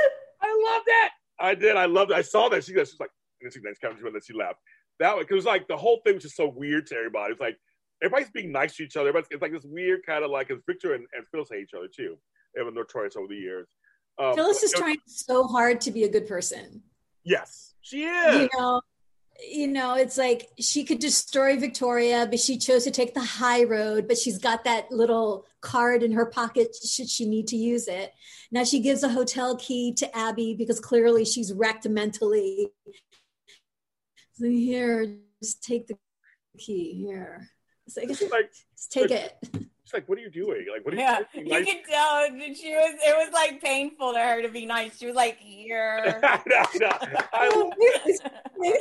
[0.41, 1.09] I love that.
[1.40, 1.76] I did.
[1.76, 2.18] I loved it.
[2.18, 2.64] I saw that.
[2.64, 3.10] She she's like,
[3.42, 4.60] and she next comes and then she laughed.
[5.00, 7.34] That was, cause like the whole thing was just so weird to everybody.
[7.34, 7.58] It's like
[8.02, 9.10] everybody's being nice to each other.
[9.10, 11.74] Everybody's, it's like this weird kind of like, because Victor and, and Phyllis hate each
[11.76, 12.18] other too.
[12.54, 13.68] They have been notorious over the years.
[14.18, 16.82] Um, Phyllis is trying so hard to be a good person.
[17.26, 18.42] Yes, she is.
[18.44, 18.82] You know,
[19.40, 23.64] you know, it's like she could destroy Victoria, but she chose to take the high
[23.64, 24.08] road.
[24.08, 28.14] But she's got that little card in her pocket should she need to use it.
[28.52, 32.72] Now she gives a hotel key to Abby because clearly she's wrecked mentally.
[34.34, 35.98] So here, just take the
[36.58, 37.50] key here.
[37.88, 39.38] It's like, like just take it.
[39.86, 40.66] She's like, what are you doing?
[40.72, 41.46] Like, what are you Yeah, doing?
[41.46, 42.96] you Like, could tell that she was.
[43.06, 44.98] It was like painful to her to be nice.
[44.98, 46.90] She was like, "Here." I know,
[47.34, 47.72] I know.
[48.58, 48.74] My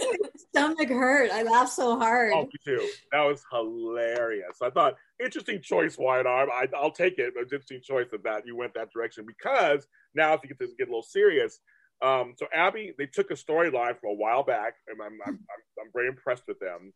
[0.49, 1.31] stomach hurt.
[1.31, 2.33] I laughed so hard.
[2.35, 2.89] Oh, me too.
[3.13, 4.63] That was hilarious.
[4.63, 6.49] I thought interesting choice, YNR.
[6.51, 7.35] I, I'll take it.
[7.35, 10.59] But it's interesting choice of that you went that direction because now if you get
[10.59, 11.61] this get a little serious.
[12.03, 15.39] Um, so Abby, they took a storyline from a while back, and I'm I'm, I'm,
[15.85, 16.93] I'm very impressed with them.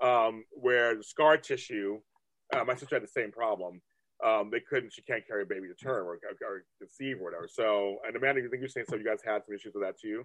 [0.00, 2.00] Um, where the scar tissue,
[2.54, 3.80] uh, my sister had the same problem.
[4.24, 4.92] Um, they couldn't.
[4.92, 7.48] She can't carry a baby to term or, or conceive or whatever.
[7.50, 8.96] So, and Amanda, you think you're saying so?
[8.96, 10.24] You guys had some issues with that too.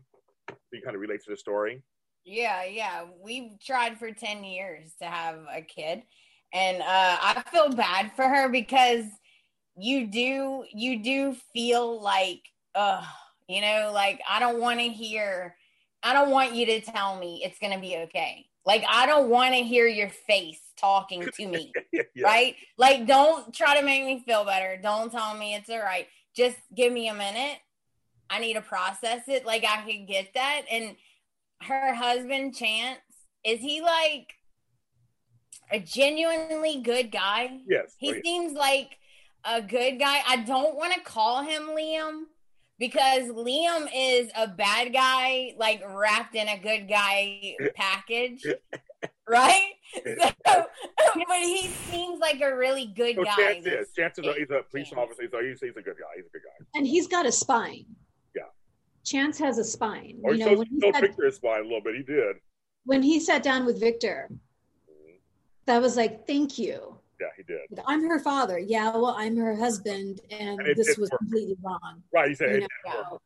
[0.49, 1.82] So you kind of relate to the story.
[2.26, 3.05] Yeah, yeah.
[3.23, 6.03] We've tried for 10 years to have a kid.
[6.53, 6.84] And uh,
[7.21, 9.05] I feel bad for her because
[9.78, 12.41] you do you do feel like
[12.76, 13.03] uh
[13.47, 15.55] you know, like I don't want to hear
[16.01, 18.45] I don't want you to tell me it's gonna be okay.
[18.66, 21.72] Like I don't want to hear your face talking to me.
[22.24, 22.55] Right?
[22.78, 24.80] Like don't try to make me feel better.
[24.82, 26.07] Don't tell me it's all right.
[26.36, 27.57] Just give me a minute.
[28.30, 29.45] I need to process it.
[29.45, 30.63] Like I could get that.
[30.72, 30.95] And
[31.61, 32.99] her husband Chance,
[33.43, 34.34] is he like
[35.72, 37.59] a genuinely good guy?
[37.68, 37.93] Yes.
[37.97, 38.22] He Oh, yeah.
[38.24, 38.97] seems like
[39.43, 40.22] a good guy.
[40.28, 42.24] I don't want to call him Liam
[42.80, 48.45] because Liam is a bad guy, like wrapped in a good guy package.
[49.28, 49.71] Right?
[49.95, 53.36] So, but he seems like a really good So guy.
[53.36, 53.91] Chance is.
[53.95, 55.23] Chance is a, he's a police officer.
[55.23, 56.13] He's a, he's, he's a good guy.
[56.15, 56.65] He's a good guy.
[56.76, 57.86] And he's got a spine.
[58.36, 58.43] Yeah.
[59.03, 60.19] Chance has a spine.
[60.23, 61.82] Oh, or you he know, showed, when he, showed sat, Victor his spine a little
[61.82, 61.95] bit.
[61.95, 62.36] He did.
[62.86, 65.15] when he sat down with Victor, mm-hmm.
[65.65, 66.95] that was like, thank you.
[67.26, 67.84] Yeah, he did.
[67.88, 68.59] I'm her father.
[68.59, 71.19] Yeah, well, I'm her husband, and, And it this did was work.
[71.19, 72.03] completely wrong.
[72.13, 72.30] Right.
[72.30, 73.19] He said You it know.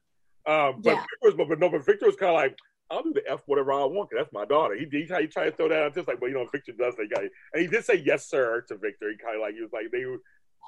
[0.46, 0.96] Um, but Yeah.
[1.02, 2.58] Victor was, but, but no, but Victor was kind of like,
[2.92, 4.76] I'll do the F whatever I want because that's my daughter.
[4.76, 6.96] He, he, he tried to throw that out just like, well, you know, Victor does
[6.96, 7.24] that guy.
[7.54, 9.12] And he did say yes, sir, to Victor.
[9.12, 10.04] He kind of like, he was like, they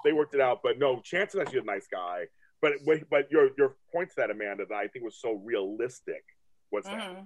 [0.03, 0.59] they worked it out.
[0.63, 2.25] But no, Chance is actually a nice guy.
[2.61, 6.23] But but- but your your point to that, Amanda, that I think was so realistic
[6.71, 6.93] was that.
[7.09, 7.25] Mhm.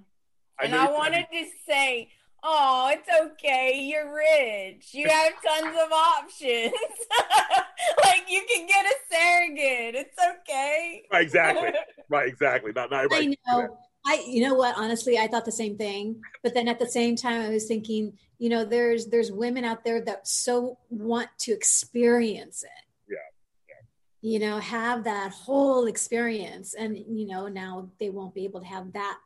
[0.58, 2.08] I And I wanted to say,
[2.46, 3.80] oh, it's okay.
[3.82, 4.90] You're rich.
[4.92, 6.72] You have tons of options.
[8.04, 9.94] like you can get a surrogate.
[9.96, 11.02] It's okay.
[11.12, 11.70] Right, exactly.
[12.08, 12.72] right, exactly.
[12.74, 13.20] Not, not everybody.
[13.20, 13.68] I can do that.
[13.68, 13.78] know.
[14.08, 14.76] I, you know what?
[14.78, 16.20] Honestly, I thought the same thing.
[16.44, 19.84] But then at the same time, I was thinking, you know, there's there's women out
[19.84, 23.10] there that so want to experience it.
[23.10, 24.30] Yeah.
[24.30, 28.66] You know, have that whole experience, and you know, now they won't be able to
[28.66, 29.18] have that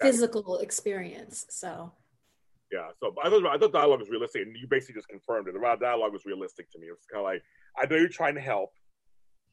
[0.00, 1.46] physical experience.
[1.48, 1.92] So
[2.72, 5.52] Yeah, so I thought I thought dialogue was realistic, and you basically just confirmed it.
[5.54, 6.86] The dialogue was realistic to me.
[6.86, 7.42] It was kind of like,
[7.76, 8.70] I know you're trying to help,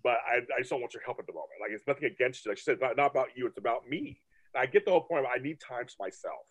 [0.03, 1.59] but I, I just don't want your help at the moment.
[1.61, 2.51] Like it's nothing against you.
[2.51, 3.45] Like she said, not, not about you.
[3.45, 4.21] It's about me.
[4.53, 5.25] And I get the whole point.
[5.25, 6.47] Of, I need time to myself.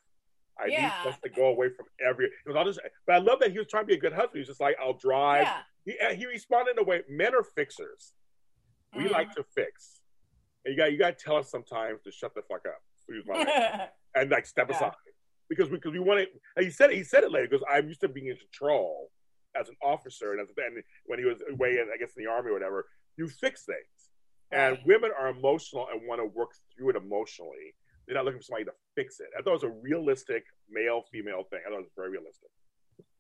[0.61, 0.83] I Yeah.
[1.05, 2.27] need us to go away from every.
[2.27, 4.13] It was all just, but I love that he was trying to be a good
[4.13, 4.35] husband.
[4.35, 5.49] He was just like, I'll drive.
[5.87, 6.07] Yeah.
[6.11, 7.01] He he responded in a way.
[7.09, 8.13] Men are fixers.
[8.95, 9.13] We Mhm.
[9.13, 10.01] like to fix.
[10.67, 12.83] And you got you got to tell us sometimes to shut the fuck up.
[12.99, 14.77] Excuse my and like step Yeah.
[14.77, 14.93] aside
[15.49, 16.63] because because we want to.
[16.63, 19.11] He said it, he said it later because I'm used to being in control
[19.59, 22.51] as an officer and as and when he was away, I guess in the army
[22.51, 22.87] or whatever.
[23.17, 24.11] You fix things,
[24.53, 27.75] and women are emotional and want to work through it emotionally.
[28.07, 29.27] They're not looking for somebody to fix it.
[29.37, 31.61] I thought it was a realistic male female thing.
[31.67, 32.49] I thought it was very realistic.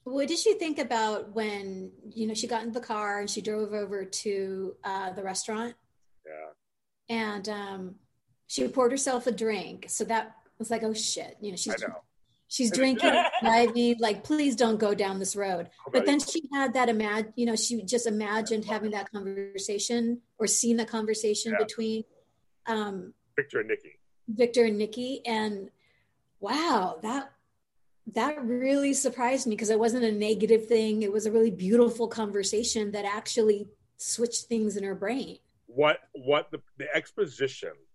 [0.04, 3.40] What did she think about when you know she got in the car and she
[3.40, 5.74] drove over to uh, the restaurant
[6.26, 7.94] Yeah, and um,
[8.46, 9.86] she poured herself a drink?
[9.88, 12.02] So that was like, oh shit, you know, she's know.
[12.48, 13.96] She's drinking, driving.
[14.00, 15.68] Like, please don't go down this road.
[15.92, 20.46] But then she had that imagine, you know, she just imagined having that conversation or
[20.46, 21.64] seeing the conversation Yeah.
[21.64, 22.04] between
[22.66, 23.98] um, Victor and Nikki.
[24.28, 25.70] Victor and Nikki, and
[26.40, 27.32] wow, that
[28.14, 31.02] that really surprised me because it wasn't a negative thing.
[31.02, 35.38] It was a really beautiful conversation that actually switched things in her brain.
[35.66, 37.87] what what the, the exposition of that because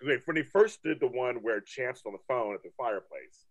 [0.00, 3.46] when they first did the one where Chance on the phone at the fireplace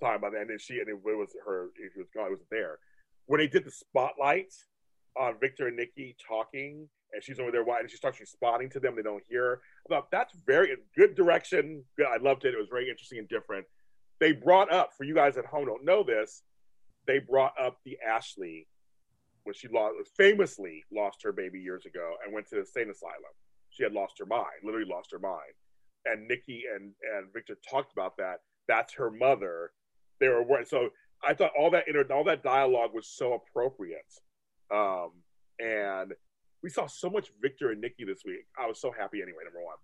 [0.00, 2.44] talking about that and then she and it was her She was gone it was
[2.50, 2.78] there
[3.26, 4.52] when they did the spotlight
[5.16, 8.96] on Victor and Nikki talking, and she's over there and she starts responding to them.
[8.96, 9.44] They don't hear.
[9.44, 9.60] Her.
[9.86, 11.84] I thought that's very good direction.
[11.98, 12.54] I loved it.
[12.54, 13.66] It was very interesting and different.
[14.20, 16.42] They brought up for you guys at home don't know this.
[17.06, 18.66] They brought up the Ashley
[19.44, 23.14] when she lost, famously lost her baby years ago and went to the sane asylum.
[23.70, 25.54] She had lost her mind, literally lost her mind.
[26.10, 28.40] And Nikki and and Victor talked about that.
[28.68, 29.72] That's her mother.
[30.20, 30.90] They were so
[31.24, 34.12] I thought all that inter, all that dialogue was so appropriate.
[34.72, 35.10] Um,
[35.58, 36.12] and
[36.62, 38.44] we saw so much Victor and Nikki this week.
[38.58, 39.44] I was so happy anyway.
[39.44, 39.76] Number one,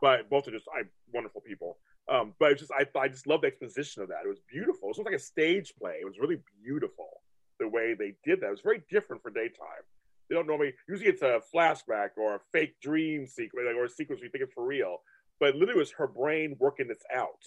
[0.00, 1.78] but both are just I, wonderful people.
[2.08, 4.20] Um, but just I I just love the exposition of that.
[4.24, 4.88] It was beautiful.
[4.88, 5.98] It was like a stage play.
[6.00, 7.22] It was really beautiful
[7.58, 8.48] the way they did that.
[8.48, 9.84] It was very different for daytime.
[10.28, 14.20] They don't normally usually it's a flashback or a fake dream sequence or a sequence
[14.22, 14.98] we think it's for real.
[15.38, 17.42] But literally, it was her brain working this out.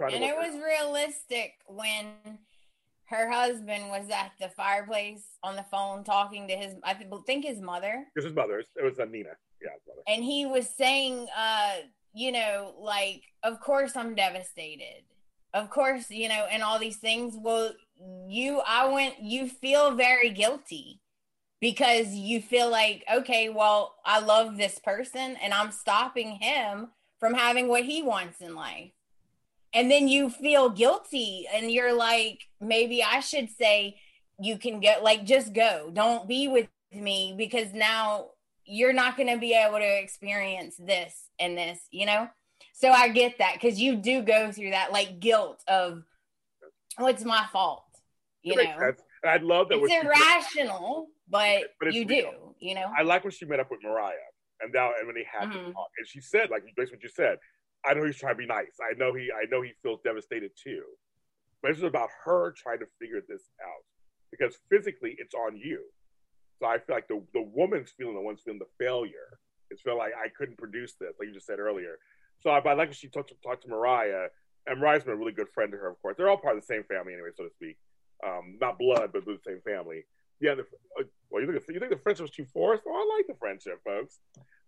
[0.00, 2.06] and it was realistic when
[3.06, 6.94] her husband was at the fireplace on the phone talking to his I
[7.26, 8.06] think his mother.
[8.16, 8.60] This his mother.
[8.60, 9.30] It was uh, Nina.
[9.60, 11.76] Yeah, And he was saying, uh,
[12.14, 15.04] you know, like, of course I'm devastated.
[15.54, 17.34] Of course, you know, and all these things.
[17.38, 17.72] Well,
[18.26, 21.00] you I went you feel very guilty
[21.62, 26.88] because you feel like, okay, well, I love this person and I'm stopping him
[27.20, 28.90] from having what he wants in life.
[29.72, 33.96] And then you feel guilty and you're like maybe i should say
[34.38, 35.90] you can get like just go.
[35.92, 38.30] Don't be with me because now
[38.66, 42.28] you're not going to be able to experience this and this you know?
[42.74, 46.02] So i get that because you do go through that like guilt of
[46.98, 47.84] oh it's my fault
[48.42, 48.92] you know?
[49.24, 52.30] i'd love that it's irrational but, but you do
[52.60, 54.12] you know i like when she met up with mariah
[54.60, 55.66] and now and when they had mm-hmm.
[55.66, 57.38] to talk and she said like based what you said
[57.84, 58.78] I know he's trying to be nice.
[58.80, 60.82] I know he I know he feels devastated too.
[61.62, 63.84] But it's about her trying to figure this out.
[64.30, 65.80] Because physically it's on you.
[66.58, 69.38] So I feel like the, the woman's feeling the one's feeling the failure.
[69.70, 71.96] It's feel like I couldn't produce this, like you just said earlier.
[72.40, 74.28] So I, I like when she talked to, talked to Mariah,
[74.66, 76.16] and Mariah's been a really good friend to her, of course.
[76.16, 77.76] They're all part of the same family anyway, so to speak.
[78.24, 80.04] Um, not blood, but the same family.
[80.40, 80.62] Yeah, the,
[81.00, 82.82] uh, well, you think, you think the friendship was too forced?
[82.86, 84.18] Oh, I like the friendship, folks.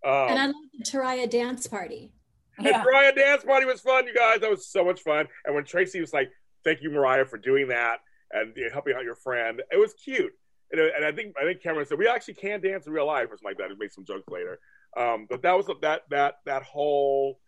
[0.04, 2.12] Um, and I love the Teriah dance party.
[2.58, 2.76] Yeah.
[2.76, 4.40] And Mariah dance party was fun, you guys.
[4.40, 5.26] That was so much fun.
[5.44, 6.30] And when Tracy was like,
[6.64, 7.98] "Thank you, Mariah, for doing that
[8.30, 10.32] and you know, helping out your friend," it was cute.
[10.70, 13.26] And, and, I think I think Camryn said we actually can dance in real life
[13.26, 13.70] or something like that.
[13.70, 14.58] He made some jokes later.
[14.96, 17.40] Um, but that was that that that whole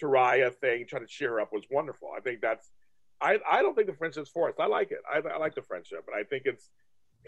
[0.00, 2.10] Teriah thing, trying to cheer her up, was wonderful.
[2.16, 2.70] I think that's.
[3.20, 4.60] I, I don't think the friendship's forced.
[4.60, 4.98] I like it.
[5.12, 6.70] I, I like the friendship, and I think it's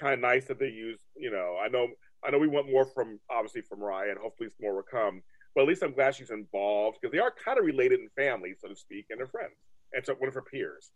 [0.00, 0.98] kind of nice that they use.
[1.16, 1.88] You know, I know
[2.24, 5.22] I know we want more from obviously from Mariah, and hopefully more will come.
[5.54, 8.54] But at least I'm glad she's involved because they are kind of related in family,
[8.60, 9.54] so to speak, and they're friends.
[9.92, 10.90] And so one of her peers.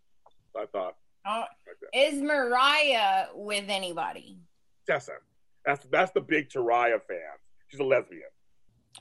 [0.52, 0.94] So I thought.
[1.26, 4.38] Uh, like is Mariah with anybody?
[4.86, 5.12] Tessa.
[5.64, 7.18] That's that's the big Teriah fan.
[7.68, 8.22] She's a lesbian.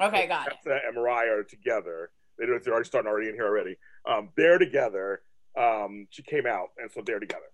[0.01, 0.82] Okay, so got Tessa it.
[0.88, 2.10] and Mariah are together.
[2.39, 3.78] They are already starting already in here already.
[4.08, 5.22] Um, they're together.
[5.58, 7.53] Um, she came out, and so they're together.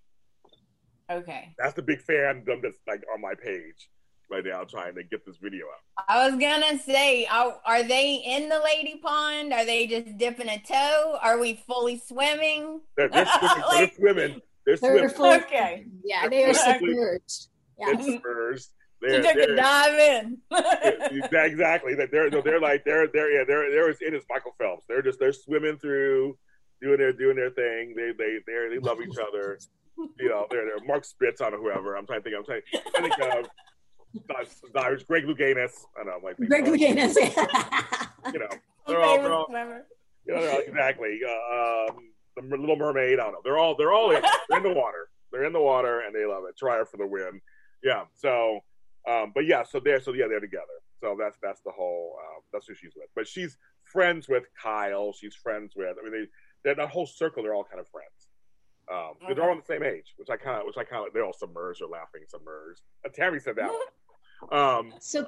[1.09, 1.55] Okay.
[1.57, 3.89] That's the big fan that's like on my page
[4.29, 6.05] right now trying to get this video out.
[6.07, 9.53] I was gonna say, are, are they in the lady pond?
[9.53, 11.17] Are they just dipping a toe?
[11.21, 12.81] Are we fully swimming?
[12.95, 13.63] They're, they're swimming.
[13.67, 14.41] like, they're swimming.
[14.65, 15.41] They're, they're swimming.
[15.41, 15.85] okay.
[16.03, 17.47] Yeah, they are submerged.
[17.79, 17.93] Yeah.
[17.93, 18.67] They're submerged.
[19.01, 20.37] They're, took a dive in.
[21.31, 21.95] exactly.
[21.95, 24.83] They're they're like they're they're yeah they're they're as in as Michael Phelps.
[24.89, 26.37] They're just they're swimming through,
[26.81, 27.93] doing their doing their thing.
[27.95, 29.57] They they they they love each other.
[30.19, 31.95] You know, they're, they're Mark Spitz on whoever.
[31.95, 32.35] I'm trying to think.
[32.37, 32.61] I'm trying.
[32.95, 33.43] I think uh,
[34.73, 35.71] no, it was Greg Louganis.
[35.99, 37.15] I know, like Greg Louganis.
[38.33, 38.47] you know,
[38.87, 41.19] they're all, they're all you know, they're all, exactly.
[41.27, 43.19] Uh, um, the Little Mermaid.
[43.19, 43.41] I don't know.
[43.43, 44.23] They're all they're all in.
[44.49, 45.09] They're in the water.
[45.31, 46.57] They're in the water and they love it.
[46.57, 47.41] Try her for the win.
[47.83, 48.03] Yeah.
[48.15, 48.59] So,
[49.07, 49.63] um, but yeah.
[49.63, 50.65] So they're so yeah they're together.
[51.01, 52.17] So that's that's the whole.
[52.19, 53.09] Uh, that's who she's with.
[53.15, 55.13] But she's friends with Kyle.
[55.13, 55.95] She's friends with.
[55.99, 56.27] I mean, they
[56.63, 57.43] they're that whole circle.
[57.43, 58.18] They're all kind of friends.
[58.91, 59.33] Um, okay.
[59.33, 61.25] They're all on the same age, which I kind of, which I kind of, they're
[61.25, 62.81] all submerged or laughing submerged.
[63.05, 63.69] Uh, Tammy said that.
[64.51, 65.27] Um, so,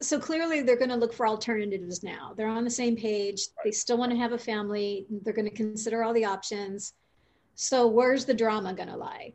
[0.00, 2.32] so clearly they're going to look for alternatives now.
[2.36, 3.48] They're on the same page.
[3.58, 3.64] Right.
[3.64, 5.06] They still want to have a family.
[5.22, 6.94] They're going to consider all the options.
[7.56, 9.34] So where's the drama going to lie?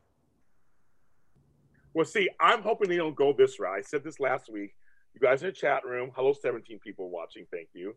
[1.94, 3.78] Well, see, I'm hoping they don't go this route.
[3.78, 4.74] I said this last week.
[5.14, 7.96] You guys in the chat room, hello, 17 people watching, thank you,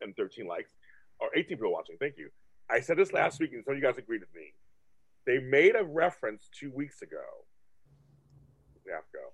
[0.00, 0.70] and 13 likes,
[1.18, 2.30] or 18 people watching, thank you.
[2.70, 4.54] I said this last week, and some of you guys agreed with me.
[5.26, 7.18] They made a reference two weeks ago,
[8.86, 9.26] yeah, ago,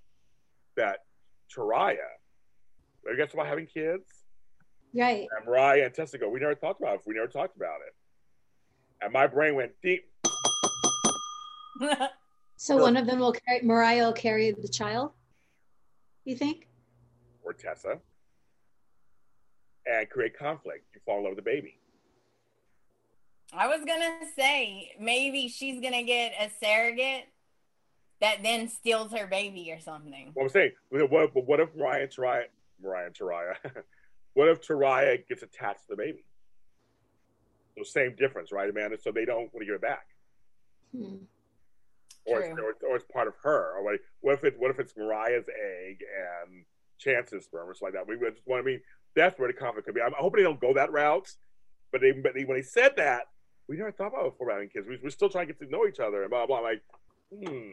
[0.77, 1.01] that
[1.55, 1.97] Teriah,
[3.11, 4.05] I guess about having kids,
[4.95, 5.27] right?
[5.37, 7.01] And Mariah and Tessa go, we never talked about it.
[7.07, 7.95] We never talked about it,
[9.03, 10.05] and my brain went deep.
[12.59, 15.13] So one of them will carry Mariah will carry the child.
[16.25, 16.69] You think?
[17.45, 17.99] or Tessa,
[19.87, 20.85] and create conflict.
[20.95, 21.79] You fall in love with the baby.
[23.53, 27.29] I was gonna say maybe she's gonna get a surrogate
[28.21, 30.31] that then steals her baby or something.
[30.35, 32.45] What I'm saying, what, what, what if Mariah and Teriah,
[32.83, 33.55] Mariah and Teriah,
[34.35, 36.25] what if Teriah gets attached to the baby?
[37.77, 38.97] So same difference, right, Amanda?
[39.01, 40.07] So they don't want to give it back.
[40.97, 41.17] Hmm.
[42.25, 43.77] or it's, or, it's- or it's part of her.
[43.79, 44.55] Or like, what if it?
[44.59, 46.65] What if it's Mariah's egg and
[46.99, 48.09] Chance's sperm or something like that?
[48.09, 48.63] We would just want.
[48.63, 48.81] I mean,
[49.15, 50.01] that's where the conflict could be.
[50.01, 51.31] I'm hoping they don't go that route.
[51.93, 53.25] But they, but they, when they said that,
[53.69, 54.87] we never thought about it before having kids.
[54.89, 56.61] We, we're still trying to get to know each other and blah blah.
[56.61, 56.69] blah.
[56.69, 56.83] Like,
[57.33, 57.71] hmm,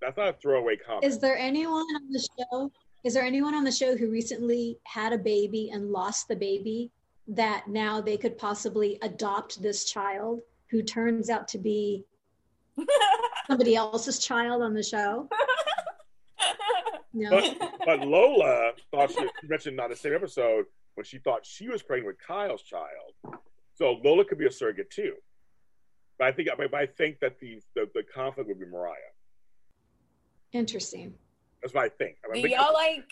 [0.00, 1.04] that's not a throwaway comment.
[1.04, 2.72] Is there anyone on the show?
[3.04, 6.90] Is there anyone on the show who recently had a baby and lost the baby
[7.28, 12.04] that now they could possibly adopt this child who turns out to be
[13.46, 15.28] somebody else's child on the show?
[17.12, 17.30] No.
[17.30, 21.68] But, but Lola thought she, she mentioned on the same episode when she thought she
[21.68, 23.40] was pregnant with Kyle's child.
[23.80, 25.14] So Lola could be a surrogate too.
[26.18, 28.96] But I think but I think that the the, the conflict would be Mariah.
[30.52, 31.14] Interesting.
[31.62, 32.16] That's what I think.
[32.28, 33.10] I Do y'all like?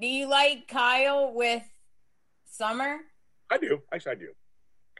[0.00, 1.62] Do you like Kyle with
[2.44, 2.98] Summer?
[3.50, 3.80] I do.
[3.92, 4.28] Actually, I do.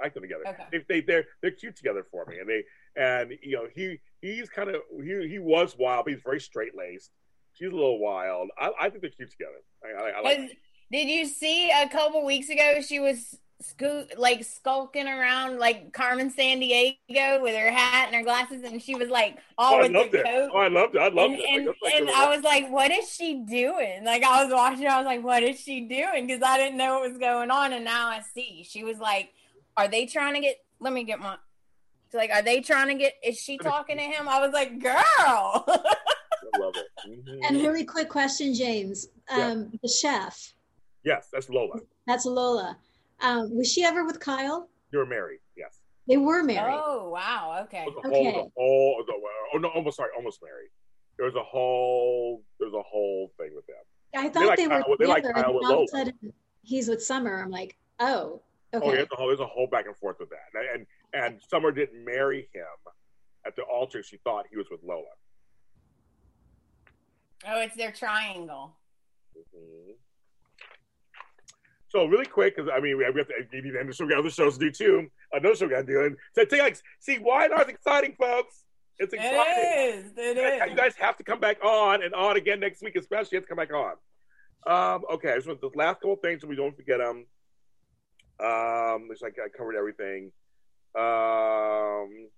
[0.00, 0.46] I like them together.
[0.46, 0.64] Okay.
[0.70, 2.62] They, they they're they're cute together for me, and they
[2.96, 6.76] and you know he he's kind of he he was wild, but he's very straight
[6.76, 7.10] laced.
[7.54, 8.48] She's a little wild.
[8.58, 9.58] I, I think they're cute together.
[9.84, 10.56] I, I, I like.
[10.92, 16.32] Did you see a couple weeks ago she was sco- like skulking around like Carmen
[16.32, 19.92] Sandiego with her hat and her glasses, and she was like all Oh, I with
[19.92, 20.24] loved the it.
[20.26, 20.50] coat.
[20.52, 20.98] Oh, I loved it.
[21.00, 21.48] I loved and, it.
[21.48, 24.04] And, Like, and a- I was like, what is she doing?
[24.04, 26.26] Like, I was watching, I was like, what is she doing?
[26.26, 27.72] Because I didn't know what was going on.
[27.72, 28.64] And now I see.
[28.68, 29.30] She was like,
[29.76, 31.36] are they trying to get, let me get my,
[32.10, 34.28] she's like, are they trying to get, is she talking to him?
[34.28, 34.94] I was like, girl.
[36.54, 36.86] I love it.
[37.08, 37.40] Mhm.
[37.48, 39.08] And really quick question, James.
[39.30, 40.52] Um, The chef,
[41.04, 41.78] yes, that's Lola.
[42.06, 42.76] that's Lola.
[43.22, 44.68] Um, was she ever with Kyle?
[44.90, 45.38] They were married.
[45.56, 45.78] Yes.
[46.08, 46.74] They were married.
[46.76, 47.60] oh, wow.
[47.64, 47.84] Okay.
[47.86, 48.32] The whole, Okay.
[48.32, 49.12] the whole, the,
[49.54, 50.70] oh no, almost sorry, almost married.
[51.16, 53.76] There was a whole, there's a whole thing with them.
[54.14, 56.32] I thought like they, were Kyle- they like Kyle and with all of a sudden
[56.62, 57.40] he's with Summer.
[57.40, 58.42] I'm like, oh,
[58.74, 58.84] okay.
[58.86, 61.70] Oh, there's a whole, there's a whole back and forth with that, and and Summer
[61.70, 62.64] didn't marry him
[63.46, 64.02] at the altar.
[64.02, 65.04] She thought he was with Lola.
[67.46, 68.76] Oh, it's their triangle.
[69.36, 69.94] Mhm.
[71.92, 74.04] So really quick, because I mean, we have to we need to end the show.
[74.06, 75.08] We got other shows to do too.
[75.30, 76.00] Another show we got to do.
[76.06, 77.60] And so take like, see, why not?
[77.62, 78.64] It's exciting, folks.
[78.98, 79.36] It's exciting.
[79.36, 80.12] It is.
[80.16, 80.70] It You guys- is.
[80.70, 83.28] You guys have to come back on and on again next week, especially.
[83.32, 83.92] You have to come back on.
[84.64, 87.26] Um, okay, so the last couple things, so we don't forget them.
[88.40, 90.32] Um, looks like I covered everything.
[90.98, 92.28] Um,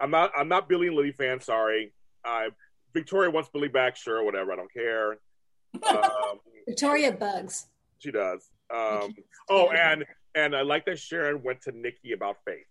[0.00, 0.30] I'm not.
[0.36, 1.40] I'm not Billy and Lily fan.
[1.40, 1.92] Sorry.
[2.24, 2.50] Uh,
[2.94, 3.96] Victoria wants Billy back.
[3.96, 4.52] Sure, whatever.
[4.52, 5.16] I don't care.
[5.82, 7.66] Um, Victoria Bugs.
[7.98, 8.48] she does.
[8.74, 9.14] Um,
[9.48, 10.04] oh, and
[10.34, 12.66] and I like that Sharon went to Nikki about Faith.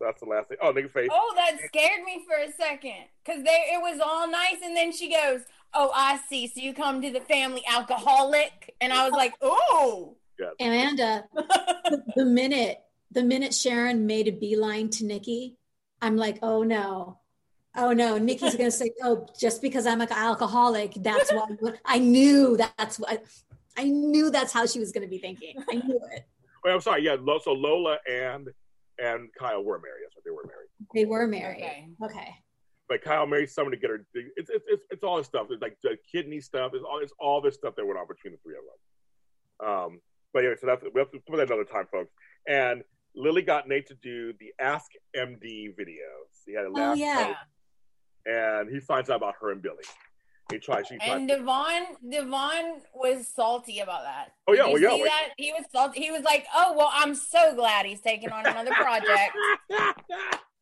[0.00, 0.58] That's the last thing.
[0.62, 1.10] Oh, Nikki Faith.
[1.12, 4.92] Oh, that scared me for a second because they it was all nice, and then
[4.92, 5.40] she goes,
[5.74, 6.46] "Oh, I see.
[6.46, 10.50] So you come to the family alcoholic," and I was like, "Oh, Yes.
[10.60, 12.78] Amanda, the, the minute
[13.10, 15.56] the minute Sharon made a beeline to Nikki,
[16.00, 17.18] I'm like, oh no.
[17.76, 21.46] Oh no, Nikki's gonna say, "Oh, just because I'm an alcoholic, that's why."
[21.84, 23.22] I knew that's what
[23.78, 24.30] I knew.
[24.30, 25.54] That's how she was gonna be thinking.
[25.70, 26.26] I knew it.
[26.64, 27.02] Wait, I'm sorry.
[27.04, 28.48] Yeah, Lo- so Lola and
[28.98, 30.02] and Kyle were married.
[30.04, 30.68] That's what they were married.
[30.94, 31.62] They were married.
[31.62, 31.88] Okay.
[32.04, 32.34] Okay.
[32.88, 34.04] But Kyle married someone to get her.
[34.14, 35.46] It's it's it's, it's all this stuff.
[35.50, 36.72] It's like the kidney stuff.
[36.74, 39.68] It's all it's all this stuff that went on between the three of them.
[39.68, 40.00] Um,
[40.32, 42.10] but anyway, so that's we have to put that another time, folks.
[42.48, 42.82] And
[43.14, 44.86] Lily got Nate to do the Ask
[45.16, 46.30] MD videos.
[46.46, 47.34] He had a last Oh last yeah.
[48.26, 49.84] and he finds out about her and Billy.
[50.50, 50.86] He tries.
[50.86, 51.10] She tries.
[51.10, 54.32] And Devon, Devon was salty about that.
[54.46, 55.08] Oh, yeah, Did you well, yeah, see wait.
[55.10, 55.28] that?
[55.36, 56.00] He was salty.
[56.00, 59.36] He was like, "Oh, well, I'm so glad he's taking on another project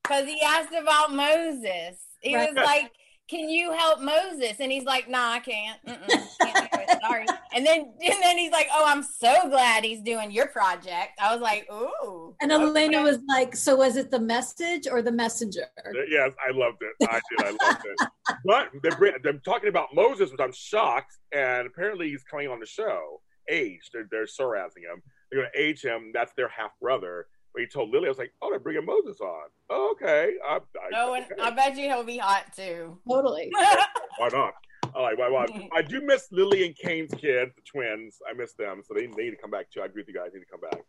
[0.03, 1.99] because he asked about Moses.
[2.21, 2.53] He Right.
[2.53, 2.93] was like."
[3.29, 4.57] Can you help Moses?
[4.61, 5.79] And he's like, Nah, I can't.
[5.85, 7.01] Can't.
[7.03, 7.27] Sorry.
[7.55, 11.19] And then, and then he's like, Oh, I'm so glad he's doing your project.
[11.21, 12.35] I was like, Ooh.
[12.41, 16.53] And Elena was like, "So was it the message or the messenger?" Uh, yes, I
[16.53, 17.09] loved it.
[17.09, 17.47] I did.
[17.47, 18.09] I loved it.
[18.45, 21.17] But they're, they're talking about Moses, which I'm shocked.
[21.33, 23.21] And apparently, he's coming on the show.
[23.49, 23.91] Aged.
[23.93, 25.03] They're, they're surrounding him.
[25.31, 26.11] They're going to age him.
[26.13, 27.27] That's their half brother.
[27.57, 29.49] But he told Lily, I was like, oh, they're bringing Moses on.
[29.71, 30.35] Oh, okay.
[30.47, 30.61] I, I,
[30.95, 31.41] Oh, and okay.
[31.41, 32.99] I bet you he'll be hot too.
[33.09, 33.51] Totally.
[34.19, 34.53] Why not?
[34.95, 35.69] I like why, why?
[35.75, 38.19] I do miss Lily and Kane's kids, the twins.
[38.31, 39.81] I miss them, so they, they need to come back too.
[39.83, 40.33] I agree with you guys.
[40.33, 40.81] They need to come back.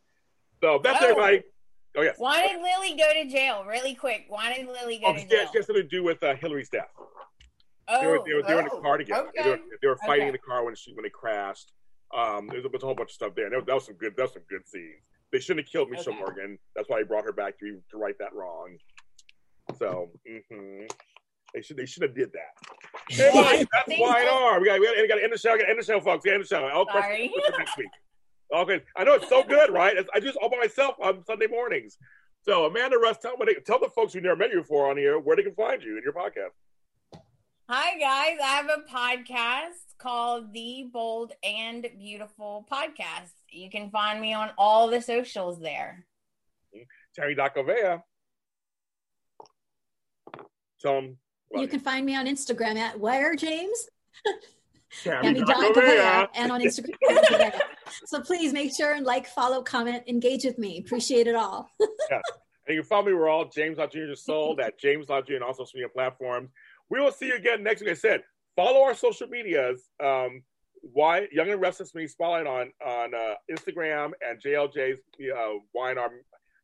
[0.62, 1.06] So that's Oh.
[1.10, 1.44] everybody.
[1.98, 2.16] Oh yes.
[2.18, 3.64] Why did Lily go to jail?
[3.66, 4.26] Really quick.
[4.30, 5.40] Why did Lily go Oh, to yeah, jail?
[5.54, 6.88] it has something to do with uh, Hillary's death.
[7.90, 9.28] Oh, they were, they were, they were in the oh, car together.
[9.30, 9.44] okay.
[9.44, 10.28] They were, they were fighting Okay.
[10.28, 11.72] in the car when she when they crashed.
[12.16, 13.50] Um, there's a, there's a whole bunch of stuff there.
[13.50, 14.14] That was, that was some good.
[14.16, 15.04] That was some good scenes.
[15.32, 16.20] They shouldn't have killed Mishael Okay.
[16.20, 16.58] Morgan.
[16.76, 18.78] That's why he brought her back to to right that wrong.
[19.78, 20.86] So hmm
[21.54, 22.54] they should they should have did that.
[23.10, 24.44] Hey, buddy, that's Thanks, why Paul.
[24.44, 25.54] are we got we got, we got to end the show.
[25.54, 26.26] We got to end the show, folks.
[26.26, 26.66] We got to end the show.
[26.66, 27.30] I'll question Sorry.
[27.30, 27.88] question next week.
[28.54, 29.94] Okay, I know it's so good, right?
[29.94, 31.98] It's- I do this all by myself on Sunday mornings.
[32.44, 35.20] So Amanda Russ, tell, me, tell the folks who never met you before on here
[35.20, 36.52] where they can find you in your podcast.
[37.70, 43.34] Hi guys, I have a podcast called The Bold and Beautiful Podcast.
[43.52, 46.06] You can find me on all the socials there.
[47.14, 48.04] Terry Dacovea.
[50.80, 51.18] Tell them.
[51.54, 53.90] Um, you can find me on Instagram at where James.
[55.04, 56.30] Tammy Tammy Dot Dacovea.
[56.36, 57.52] And on Instagram.
[58.06, 60.82] So please make sure and like, follow, comment, engage with me.
[60.86, 61.70] Appreciate it all.
[61.80, 62.22] yes.
[62.68, 63.14] And you can follow me.
[63.14, 64.14] We're all James Lott Jr.
[64.14, 65.36] Sold at James Lott Jr.
[65.36, 66.50] and also social media platforms.
[66.90, 67.92] We will see you again next week.
[67.92, 68.24] I said,
[68.56, 69.90] follow our social medias.
[70.04, 70.44] Um,
[70.82, 75.00] why Young and Restless Me Spotlight on on uh, Instagram and JLJ's
[75.36, 76.12] uh, Wine Arm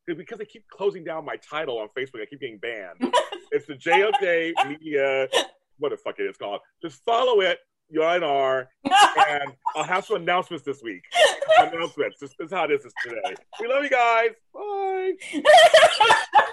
[0.05, 2.21] because they keep closing down my title on Facebook.
[2.21, 2.97] I keep getting banned.
[3.51, 5.27] it's the JLJ Media,
[5.79, 6.61] what the fuck it is called.
[6.81, 7.59] Just follow it,
[7.89, 11.03] Wine R, and I'll have some announcements this week.
[11.59, 12.19] announcements.
[12.19, 13.35] This, this is how this is today.
[13.59, 14.31] We love you guys.
[14.53, 16.43] Bye.